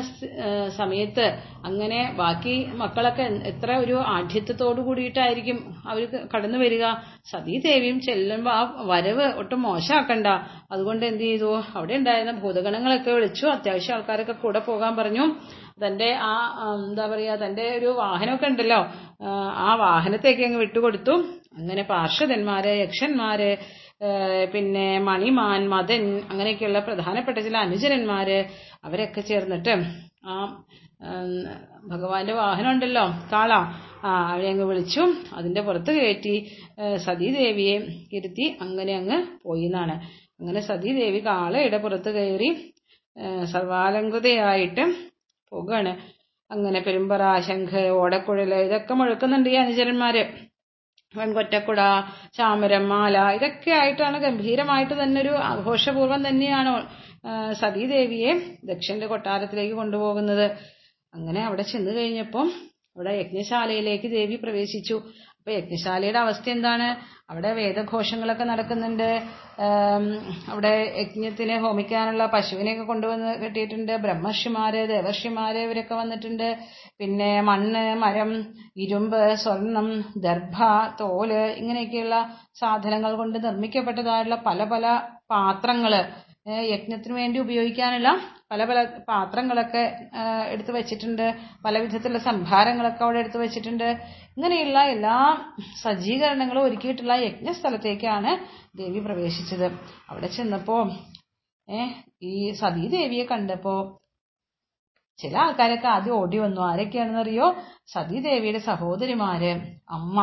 [0.77, 1.25] സമയത്ത്
[1.65, 6.03] അങ്ങനെ ബാക്കി മക്കളൊക്കെ എത്ര ഒരു ആഢ്യത്വത്തോടു കൂടിയിട്ടായിരിക്കും അവർ
[6.35, 6.85] കടന്നു വരിക.
[7.31, 10.27] സതീദേവിയും ചെല്ലുമ്പോൾ ആ വരവ് ഒട്ടും മോശമാക്കണ്ട.
[10.71, 11.51] അതുകൊണ്ട് എന്ത് ചെയ്തു?
[11.75, 13.45] അവിടെ ഉണ്ടായിരുന്ന ഭൂതഗണങ്ങളൊക്കെ വിളിച്ചു.
[13.45, 15.27] അത്യാവശ്യം ആൾക്കാരൊക്കെ കൂടെ പോകാൻ പറഞ്ഞു.
[15.85, 16.33] തന്റെ ആ
[16.87, 18.81] എന്താ പറയാ തന്റെ ഒരു വാഹനമൊക്കെ ഉണ്ടല്ലോ.
[19.67, 21.15] ആ വാഹനത്തേക്ക് അങ്ങ് വിട്ടുകൊടുത്തു.
[21.57, 23.49] അങ്ങനെ പാർഷദന്മാര് യക്ഷന്മാര്
[24.53, 28.39] പിന്നെ മണിമാൻ മദൻ അങ്ങനെയൊക്കെയുള്ള പ്രധാനപ്പെട്ട ചില അനുചരന്മാര്
[28.85, 29.73] അവരൊക്കെ ചേർന്നിട്ട്
[30.25, 30.35] ആ
[31.91, 33.51] ഭഗവാന്റെ വാഹനം ഉണ്ടല്ലോ കാള
[34.07, 35.03] ആ അവരെ അങ്ങ് വിളിച്ചു.
[35.37, 36.35] അതിന്റെ പുറത്ത് കയറ്റി
[37.05, 37.75] സതീദേവിയെ
[38.17, 39.95] ഇരുത്തി അങ്ങനെ അങ്ങ് പോയി എന്നാണ്
[40.39, 42.49] അങ്ങനെ സതീദേവി കാളയുടെ പുറത്ത് കയറി
[43.53, 44.85] സർവാലങ്കൃതയായിട്ട്
[45.51, 45.93] പോകുകയാണ്
[46.51, 50.23] അങ്ങനെ പെരുമ്പറ ശംഖ് ഓടക്കുഴൽ ഇതൊക്കെ മുഴക്കുന്നുണ്ട് ഈ അനുചരന്മാര്.
[51.17, 51.81] വെൺകൊറ്റക്കുട
[52.37, 56.71] ചാമരം മാല ഇതൊക്കെ ആയിട്ടാണ് ഗംഭീരമായിട്ട് തന്നെ ഒരു ആഘോഷപൂർവം തന്നെയാണ്
[57.61, 58.31] സതീദേവിയെ
[58.69, 60.47] ദക്ഷന്റെ കൊട്ടാരത്തിലേക്ക് കൊണ്ടുപോകുന്നത്.
[61.13, 62.47] അങ്ങനെ അവിടെ ചെന്ന് കഴിഞ്ഞപ്പം
[62.95, 64.97] അവിടെ യജ്ഞശാലയിലേക്ക് ദേവി പ്രവേശിച്ചു.
[65.43, 66.85] അപ്പൊ യജ്ഞശാലയുടെ അവസ്ഥ എന്താണ്?
[67.29, 69.09] അവിടെ വേദഘോഷങ്ങളൊക്കെ നടക്കുന്നുണ്ട്.
[70.51, 73.91] അവിടെ യജ്ഞത്തിനെ ഹോമിക്കാനുള്ള പശുവിനെയൊക്കെ കൊണ്ടുവന്ന് കെട്ടിയിട്ടുണ്ട്.
[73.97, 76.47] ബ്രഹ്മർഷിമാര് ദേവർഷിമാര് ഇവരൊക്കെ വന്നിട്ടുണ്ട്.
[76.99, 78.31] പിന്നെ മണ്ണ് മരം
[78.77, 79.89] ഇരുമ്പ് സ്വർണം
[80.27, 80.57] ദർഭ
[81.01, 82.19] തോൽ ഇങ്ങനെയൊക്കെയുള്ള
[82.61, 84.85] സാധനങ്ങൾ കൊണ്ട് നിർമ്മിക്കപ്പെട്ടതായിട്ടുള്ള പല പല
[85.29, 85.93] പാത്രങ്ങൾ
[86.47, 88.09] യജ്ഞത്തിന് വേണ്ടി ഉപയോഗിക്കാനുള്ള
[88.51, 89.83] പല പല പാത്രങ്ങളൊക്കെ
[90.49, 91.35] എടുത്ത് വെച്ചിട്ടുണ്ട്.
[91.65, 93.87] പല വിധത്തിലുള്ള സംഭാരങ്ങളൊക്കെ അവിടെ എടുത്ത് വെച്ചിട്ടുണ്ട്.
[94.37, 95.15] ഇങ്ങനെയുള്ള എല്ലാ
[95.81, 98.31] സജ്ജീകരണങ്ങളും ഒരുക്കിയിട്ടുള്ള യജ്ഞസ്ഥലത്തേക്കാണ്
[98.77, 99.67] ദേവി പ്രവേശിച്ചത്.
[100.09, 100.91] അവിടെ ചെന്നപ്പോ
[101.69, 101.91] ഏഹ്
[102.23, 103.99] ഈ സതീദേവിയെ കണ്ടപ്പോ
[105.17, 106.61] ചില ആൾക്കാരൊക്കെ ആദ്യം ഓടി വന്നു.
[106.61, 107.47] ആരൊക്കെയാണെന്നറിയോ?
[107.93, 109.51] സതീദേവിയുടെ സഹോദരിമാര്
[109.89, 110.17] അമ്മ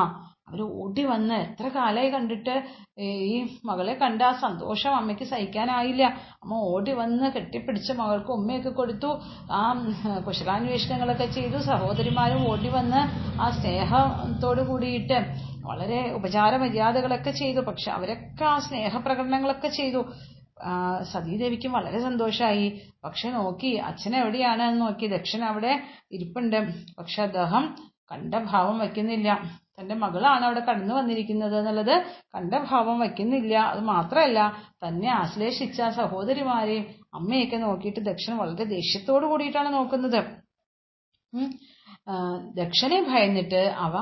[0.50, 2.54] അവർ ഓടി വന്ന് എത്ര കാലമായി കണ്ടിട്ട്
[3.00, 6.04] ഈ മകളെ കണ്ട ആ സന്തോഷം അമ്മയ്ക്ക് സഹിക്കാനായില്ല.
[6.42, 9.10] അമ്മ ഓടി വന്ന് കെട്ടിപ്പിടിച്ച് മകൾക്ക് ഉമ്മയൊക്കെ കൊടുത്തു.
[9.52, 9.62] ആ
[10.26, 11.56] കുശലാന്വേഷണങ്ങളൊക്കെ ചെയ്തു.
[11.56, 13.00] സഹോദരിമാരും ഓടി വന്ന്
[13.40, 15.18] ആ സ്നേഹത്തോട് കൂടിയിട്ട്
[15.66, 17.60] വളരെ ഉപചാര മര്യാദകളൊക്കെ ചെയ്തു.
[17.60, 20.02] പക്ഷെ അവരൊക്കെ ആ സ്നേഹപ്രകടനങ്ങളൊക്കെ ചെയ്തു.
[21.12, 25.06] സതീദേവിക്കും വളരെ സന്തോഷമായി പക്ഷെ നോക്കി അച്ഛൻ എവിടെയാണ് എന്ന് നോക്കി.
[25.06, 25.80] ദക്ഷൻ അവിടെ
[26.12, 26.58] ഇരിപ്പുണ്ട്.
[26.98, 27.76] പക്ഷെ അദ്ദേഹം
[28.12, 29.28] കണ്ട ഭാവം വയ്ക്കുന്നില്ല.
[29.80, 31.94] തന്റെ മകളാണ് അവിടെ കടന്നു വന്നിരിക്കുന്നത് എന്നുള്ളത്
[32.34, 33.54] കണ്ട ഭാവം വയ്ക്കുന്നില്ല.
[33.72, 34.40] അത് മാത്രമല്ല
[34.84, 36.84] തന്നെ ആശ്ലേഷിച്ച സഹോദരിമാരെയും
[37.18, 40.20] അമ്മയൊക്കെ നോക്കിയിട്ട് ദക്ഷൻ വളരെ ദേഷ്യത്തോടു കൂടിയിട്ടാണ് നോക്കുന്നത്.
[42.58, 43.96] ദക്ഷനെ ഭയന്നിട്ട് അവ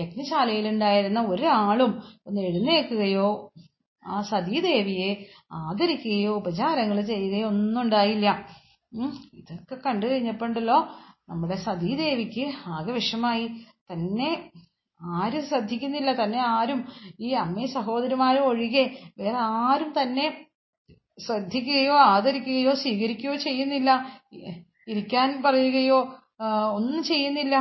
[0.00, 1.92] യജ്ഞശാലയിലുണ്ടായിരുന്ന ഒരാളും
[2.26, 3.28] ഒന്ന് എഴുന്നേൽക്കുകയോ
[4.04, 5.10] ആ സതീദേവിയെ
[5.60, 8.28] ആദരിക്കുകയോ ഉപചാരങ്ങൾ ചെയ്യുകയോ ഒന്നും ഉണ്ടായില്ല.
[9.40, 10.78] ഇതൊക്കെ കണ്ടു കഴിഞ്ഞപ്പോണ്ടല്ലോ
[11.30, 12.44] നമ്മുടെ സതീദേവിക്ക്
[12.76, 13.46] ആകെ വിഷമായി.
[13.90, 14.30] തന്നെ
[15.00, 16.10] ആരും ശ്രദ്ധിക്കുന്നില്ല.
[16.22, 16.80] തന്നെ ആരും
[17.20, 18.84] ഈ അമ്മയും സഹോദരിമാരും ഒഴികെ
[19.20, 20.26] വേറെ ആരും തന്നെ
[21.18, 23.90] ശ്രദ്ധിക്കുകയോ ആദരിക്കുകയോ സ്വീകരിക്കുകയോ ചെയ്യുന്നില്ല.
[24.88, 25.98] ഇരിക്കാൻ പറയുകയോ
[26.78, 27.56] ഒന്നും ചെയ്യുന്നില്ല.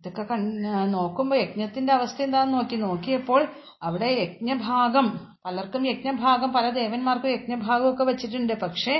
[0.00, 0.42] ഇതൊക്കെ കൺ
[0.90, 3.42] നോക്കുമ്പോ യജ്ഞത്തിന്റെ അവസ്ഥ എന്താന്ന് നോക്കി നോക്കിയപ്പോൾ
[3.82, 5.06] അവിടെ യജ്ഞഭാഗം
[5.46, 8.52] പലർക്കും യജ്ഞഭാഗം പല ദേവന്മാർക്കും യജ്ഞഭാഗം ഒക്കെ വെച്ചിട്ടുണ്ട്.
[8.64, 8.94] പക്ഷേ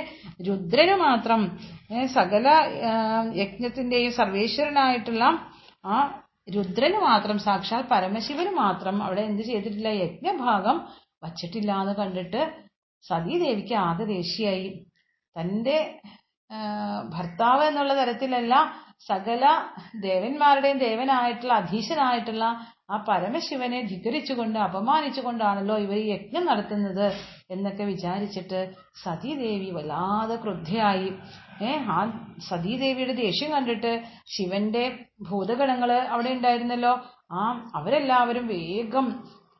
[0.47, 1.41] രുദ്രന് മാത്രം
[2.15, 2.47] സകല
[3.41, 5.23] യജ്ഞത്തിന്റെയും സർവേശ്വരനായിട്ടുള്ള
[5.85, 5.97] ആ
[6.47, 9.89] രുദ്രന് മാത്രം സാക്ഷാൽ പരമശിവന് മാത്രം അവിടെ എന്ത് ചെയ്തിട്ടില്ല?
[10.03, 10.77] യജ്ഞഭാഗം
[11.23, 12.41] വച്ചിട്ടില്ല എന്ന് കണ്ടിട്ട്
[13.03, 14.67] സതീദേവിക്ക് ആകെ ദേഷ്യായി
[15.35, 15.77] തന്റെ
[17.15, 18.53] ഭർത്താവ് എന്നുള്ള തരത്തിലല്ല
[19.07, 19.45] സകല
[20.05, 22.45] ദേവന്മാരുടെയും ദേവനായിട്ടുള്ള അധീശനായിട്ടുള്ള
[22.93, 27.07] ആ പരമശിവനെ ധിക്കരിച്ചുകൊണ്ട് അപമാനിച്ചുകൊണ്ടാണല്ലോ ഇവർ യജ്ഞം നടത്തുന്നത്
[27.51, 28.59] എന്നൊക്കെ വിചാരിച്ചിട്ട്
[29.03, 31.09] സതീദേവി വല്ലാതെ ക്രുദ്ധയായി.
[31.65, 31.97] ഏ ആ
[32.49, 33.91] സതീദേവിയുടെ ദേഷ്യം കണ്ടിട്ട്
[34.33, 34.83] ശിവന്റെ
[35.29, 36.93] ഭൂതഗണങ്ങൾ അവിടെ ഉണ്ടായിരുന്നല്ലോ.
[37.37, 37.41] ആ
[37.79, 39.07] അവരെല്ലാവരും വേഗം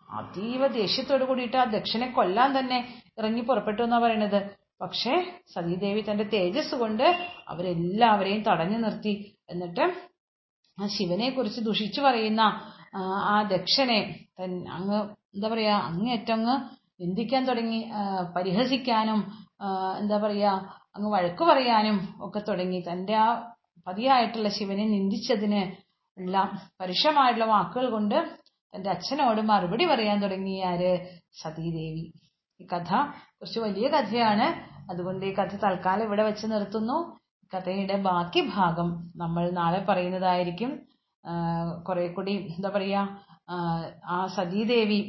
[0.09, 2.79] അതീവ ദേഷ്യത്തോട് കൂടിയിട്ട് ആ ദക്ഷനെ കൊല്ലാൻ തന്നെ
[3.19, 4.39] ഇറങ്ങി പുറപ്പെട്ടു എന്നാ പറയണത്.
[4.81, 5.13] പക്ഷേ
[5.53, 7.05] സതീദേവി തന്റെ തേജസ് കൊണ്ട്
[7.51, 9.13] അവരെല്ലാവരെയും തടഞ്ഞു നിർത്തി.
[9.51, 9.85] എന്നിട്ട്
[10.77, 12.41] ആ ശിവനെ കുറിച്ച് ദുഷിച്ചു പറയുന്ന
[13.33, 13.99] ആ ദക്ഷനെ
[14.39, 14.99] തൻ അങ്ങ്
[15.35, 16.55] എന്താ പറയാ അങ്ങേറ്റങ്ങ്
[17.01, 17.79] നിന്ദിക്കാൻ തുടങ്ങി.
[18.35, 19.19] പരിഹസിക്കാനും
[20.01, 20.51] എന്താ പറയാ
[20.97, 22.79] അങ്ങ് വഴക്ക് പറയാനും ഒക്കെ തുടങ്ങി.
[22.89, 23.27] തന്റെ ആ
[23.87, 25.61] പതിയായിട്ടുള്ള ശിവനെ നിന്ദിച്ചതിന്
[26.17, 26.37] ഉള്ള
[26.81, 28.17] പരുഷമായിട്ടുള്ള വാക്കുകൾ കൊണ്ട്
[28.73, 30.91] തന്റെ അച്ഛനോട് മറുപടി പറയാൻ തുടങ്ങി ആര്
[31.41, 32.05] സതീദേവി.
[32.59, 32.91] ഈ കഥ
[33.37, 34.47] കുറച്ച് വലിയ കഥയാണ്.
[34.91, 36.97] അതുകൊണ്ട് ഈ കഥ തൽക്കാലം ഇവിടെ വെച്ച് നിർത്തുന്നു.
[37.53, 40.71] കഥയുടെ ബാക്കി ഭാഗം നമ്മൾ നാളെ പറയുന്നതായിരിക്കും.
[41.87, 43.01] കുറെ കൂടി എന്താ പറയാ
[44.15, 44.99] ആ സതീദേവി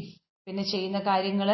[0.46, 1.48] പിന്നെ ചെയ്യുന്ന കാര്യങ്ങൾ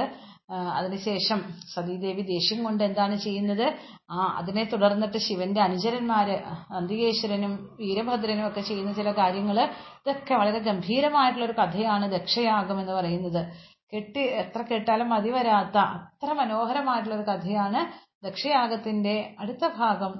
[0.50, 1.38] അതിനുശേഷം
[1.74, 3.74] സതീദേവി ദേഷ്യം കൊണ്ട് എന്താണ് ചെയ്യുന്നത്?
[4.10, 6.36] ആ അതിനെ തുടർന്നിട്ട് ശിവന്റെ അനുചരന്മാര്
[6.74, 13.52] അന്തികേശ്വരനും വീരഭദ്രനും ഒക്കെ ചെയ്യുന്ന ചില കാര്യങ്ങൾ ഇതൊക്കെ വളരെ ഗംഭീരമായിട്ടുള്ള ഒരു കഥയാണ് ദക്ഷയാഗം എന്ന് പറയുന്നത്.
[13.94, 17.92] കെട്ടി എത്ര കേട്ടാലും മതി വരാത്ത അത്ര മനോഹരമായിട്ടുള്ള ഒരു കഥയാണ്
[18.24, 20.12] ദക്ഷയാഗത്തിന്റെ അടുത്ത ഭാഗം.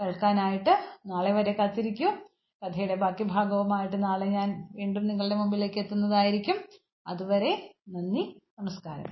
[0.00, 0.70] കേൾക്കാനായിട്ട്
[1.06, 2.10] നാളെ വരെ കാത്തിരിക്കൂ.
[2.62, 6.56] കഥയുടെ ബാക്കി ഭാഗവുമായിട്ട് നാളെ ഞാൻ വീണ്ടും നിങ്ങളുടെ മുമ്പിലേക്ക് എത്തുന്നതായിരിക്കും.
[7.06, 8.40] അതുവരെ നന്ദി.
[8.58, 9.10] നമസ്കാരം